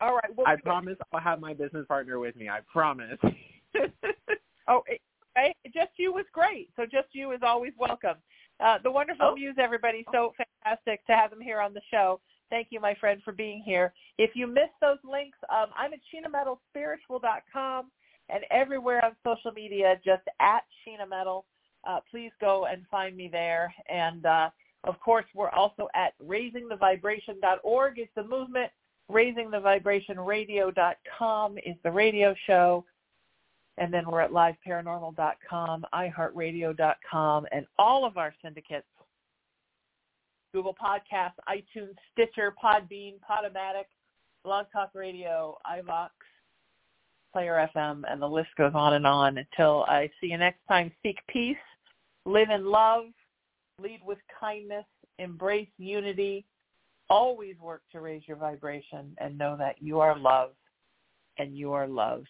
All 0.00 0.14
right. 0.14 0.36
We'll 0.36 0.46
I 0.46 0.56
promise 0.56 0.96
it. 0.98 1.06
I'll 1.12 1.20
have 1.20 1.40
my 1.40 1.52
business 1.52 1.84
partner 1.88 2.18
with 2.18 2.36
me. 2.36 2.48
I 2.48 2.60
promise. 2.72 3.18
oh, 4.68 4.82
okay. 4.88 5.54
Just 5.66 5.90
you 5.96 6.12
was 6.12 6.24
great. 6.32 6.70
So 6.76 6.84
just 6.84 7.08
you 7.12 7.32
is 7.32 7.40
always 7.42 7.72
welcome. 7.78 8.16
Uh, 8.60 8.78
the 8.82 8.90
wonderful 8.90 9.28
oh. 9.30 9.34
Muse, 9.34 9.56
everybody. 9.58 10.04
So 10.12 10.32
fantastic 10.64 11.06
to 11.06 11.14
have 11.14 11.32
him 11.32 11.40
here 11.40 11.60
on 11.60 11.74
the 11.74 11.80
show. 11.90 12.20
Thank 12.50 12.68
you, 12.70 12.80
my 12.80 12.94
friend, 12.94 13.20
for 13.24 13.32
being 13.32 13.62
here. 13.64 13.92
If 14.16 14.30
you 14.34 14.46
missed 14.46 14.78
those 14.80 14.98
links, 15.08 15.38
um, 15.50 15.66
I'm 15.76 15.92
at 15.92 16.00
SheenaMetalSpiritual.com 16.12 17.90
and 18.30 18.44
everywhere 18.50 19.04
on 19.04 19.12
social 19.24 19.52
media, 19.52 20.00
just 20.04 20.22
at 20.40 20.64
Sheena 20.86 21.08
Metal. 21.08 21.46
Uh, 21.88 22.00
please 22.10 22.32
go 22.40 22.66
and 22.66 22.82
find 22.90 23.16
me 23.16 23.28
there. 23.28 23.72
And 23.88 24.26
uh, 24.26 24.50
of 24.84 25.00
course, 25.00 25.24
we're 25.34 25.48
also 25.50 25.88
at 25.94 26.12
raisingthevibration.org 26.26 27.98
is 27.98 28.08
the 28.16 28.24
movement. 28.24 28.72
Raisingthevibrationradio.com 29.10 31.58
is 31.58 31.76
the 31.82 31.90
radio 31.90 32.34
show. 32.46 32.84
And 33.78 33.92
then 33.92 34.10
we're 34.10 34.20
at 34.20 34.32
liveparanormal.com, 34.32 35.86
iHeartRadio.com, 35.94 37.46
and 37.52 37.66
all 37.78 38.04
of 38.04 38.16
our 38.16 38.34
syndicates, 38.42 38.86
Google 40.52 40.74
Podcasts, 40.74 41.38
iTunes, 41.48 41.94
Stitcher, 42.12 42.54
Podbean, 42.62 43.14
Podomatic, 43.20 43.84
Blog 44.44 44.66
Talk 44.72 44.90
Radio, 44.94 45.58
iVox, 45.66 46.10
Player 47.32 47.68
FM, 47.76 48.02
and 48.10 48.20
the 48.20 48.26
list 48.26 48.48
goes 48.56 48.72
on 48.74 48.94
and 48.94 49.06
on 49.06 49.38
until 49.38 49.84
I 49.86 50.10
see 50.20 50.28
you 50.28 50.38
next 50.38 50.60
time. 50.66 50.90
Seek 51.02 51.18
peace, 51.28 51.56
live 52.24 52.50
in 52.50 52.66
love, 52.66 53.04
lead 53.80 54.00
with 54.04 54.18
kindness, 54.40 54.86
embrace 55.18 55.68
unity, 55.76 56.44
always 57.10 57.56
work 57.60 57.82
to 57.92 58.00
raise 58.00 58.22
your 58.26 58.36
vibration 58.36 59.14
and 59.18 59.36
know 59.36 59.56
that 59.56 59.76
you 59.80 60.00
are 60.00 60.18
loved 60.18 60.54
and 61.38 61.56
you 61.56 61.72
are 61.72 61.86
loved. 61.86 62.28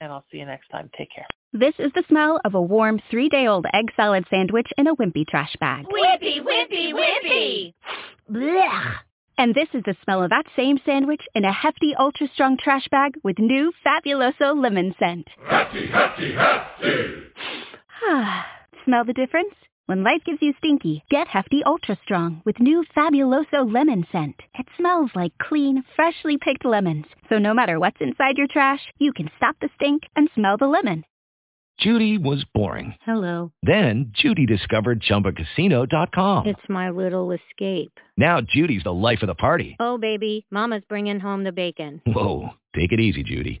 And 0.00 0.12
I'll 0.12 0.24
see 0.30 0.38
you 0.38 0.46
next 0.46 0.68
time. 0.68 0.90
Take 0.96 1.10
care. 1.14 1.26
This 1.52 1.74
is 1.78 1.90
the 1.94 2.04
smell 2.08 2.40
of 2.44 2.54
a 2.54 2.60
warm 2.60 3.00
three-day-old 3.10 3.66
egg 3.72 3.92
salad 3.96 4.26
sandwich 4.28 4.68
in 4.76 4.86
a 4.86 4.96
wimpy 4.96 5.26
trash 5.26 5.56
bag. 5.58 5.86
Wimpy, 5.86 6.40
wimpy, 6.40 6.92
wimpy! 6.92 7.74
Blech! 8.30 8.94
And 9.38 9.54
this 9.54 9.68
is 9.74 9.82
the 9.84 9.96
smell 10.02 10.22
of 10.22 10.30
that 10.30 10.46
same 10.56 10.78
sandwich 10.84 11.22
in 11.34 11.44
a 11.44 11.52
hefty, 11.52 11.94
ultra 11.98 12.28
strong 12.32 12.56
trash 12.56 12.88
bag 12.90 13.14
with 13.22 13.38
new 13.38 13.72
Fabuloso 13.84 14.54
lemon 14.60 14.94
scent. 14.98 15.28
Hefty, 15.48 15.86
hefty, 15.88 16.32
hefty. 16.34 17.22
smell 18.84 19.04
the 19.04 19.12
difference? 19.12 19.54
When 19.86 20.02
life 20.02 20.22
gives 20.24 20.42
you 20.42 20.52
stinky, 20.58 21.04
get 21.10 21.28
Hefty 21.28 21.62
Ultra 21.64 21.96
Strong 22.02 22.42
with 22.44 22.58
new 22.58 22.84
Fabuloso 22.96 23.72
lemon 23.72 24.04
scent. 24.10 24.34
It 24.58 24.66
smells 24.76 25.12
like 25.14 25.38
clean, 25.38 25.84
freshly 25.94 26.38
picked 26.38 26.64
lemons. 26.64 27.04
So 27.28 27.38
no 27.38 27.54
matter 27.54 27.78
what's 27.78 28.00
inside 28.00 28.36
your 28.36 28.48
trash, 28.48 28.80
you 28.98 29.12
can 29.12 29.30
stop 29.36 29.54
the 29.60 29.68
stink 29.76 30.02
and 30.16 30.28
smell 30.34 30.56
the 30.56 30.66
lemon. 30.66 31.04
Judy 31.78 32.18
was 32.18 32.44
boring. 32.52 32.96
Hello. 33.02 33.52
Then 33.62 34.10
Judy 34.12 34.44
discovered 34.44 35.02
ChumbaCasino.com. 35.02 36.46
It's 36.48 36.68
my 36.68 36.90
little 36.90 37.30
escape. 37.30 38.00
Now 38.16 38.40
Judy's 38.40 38.82
the 38.82 38.92
life 38.92 39.22
of 39.22 39.28
the 39.28 39.34
party. 39.34 39.76
Oh, 39.78 39.98
baby, 39.98 40.46
mama's 40.50 40.82
bringing 40.88 41.20
home 41.20 41.44
the 41.44 41.52
bacon. 41.52 42.00
Whoa, 42.06 42.48
take 42.74 42.90
it 42.90 42.98
easy, 42.98 43.22
Judy. 43.22 43.60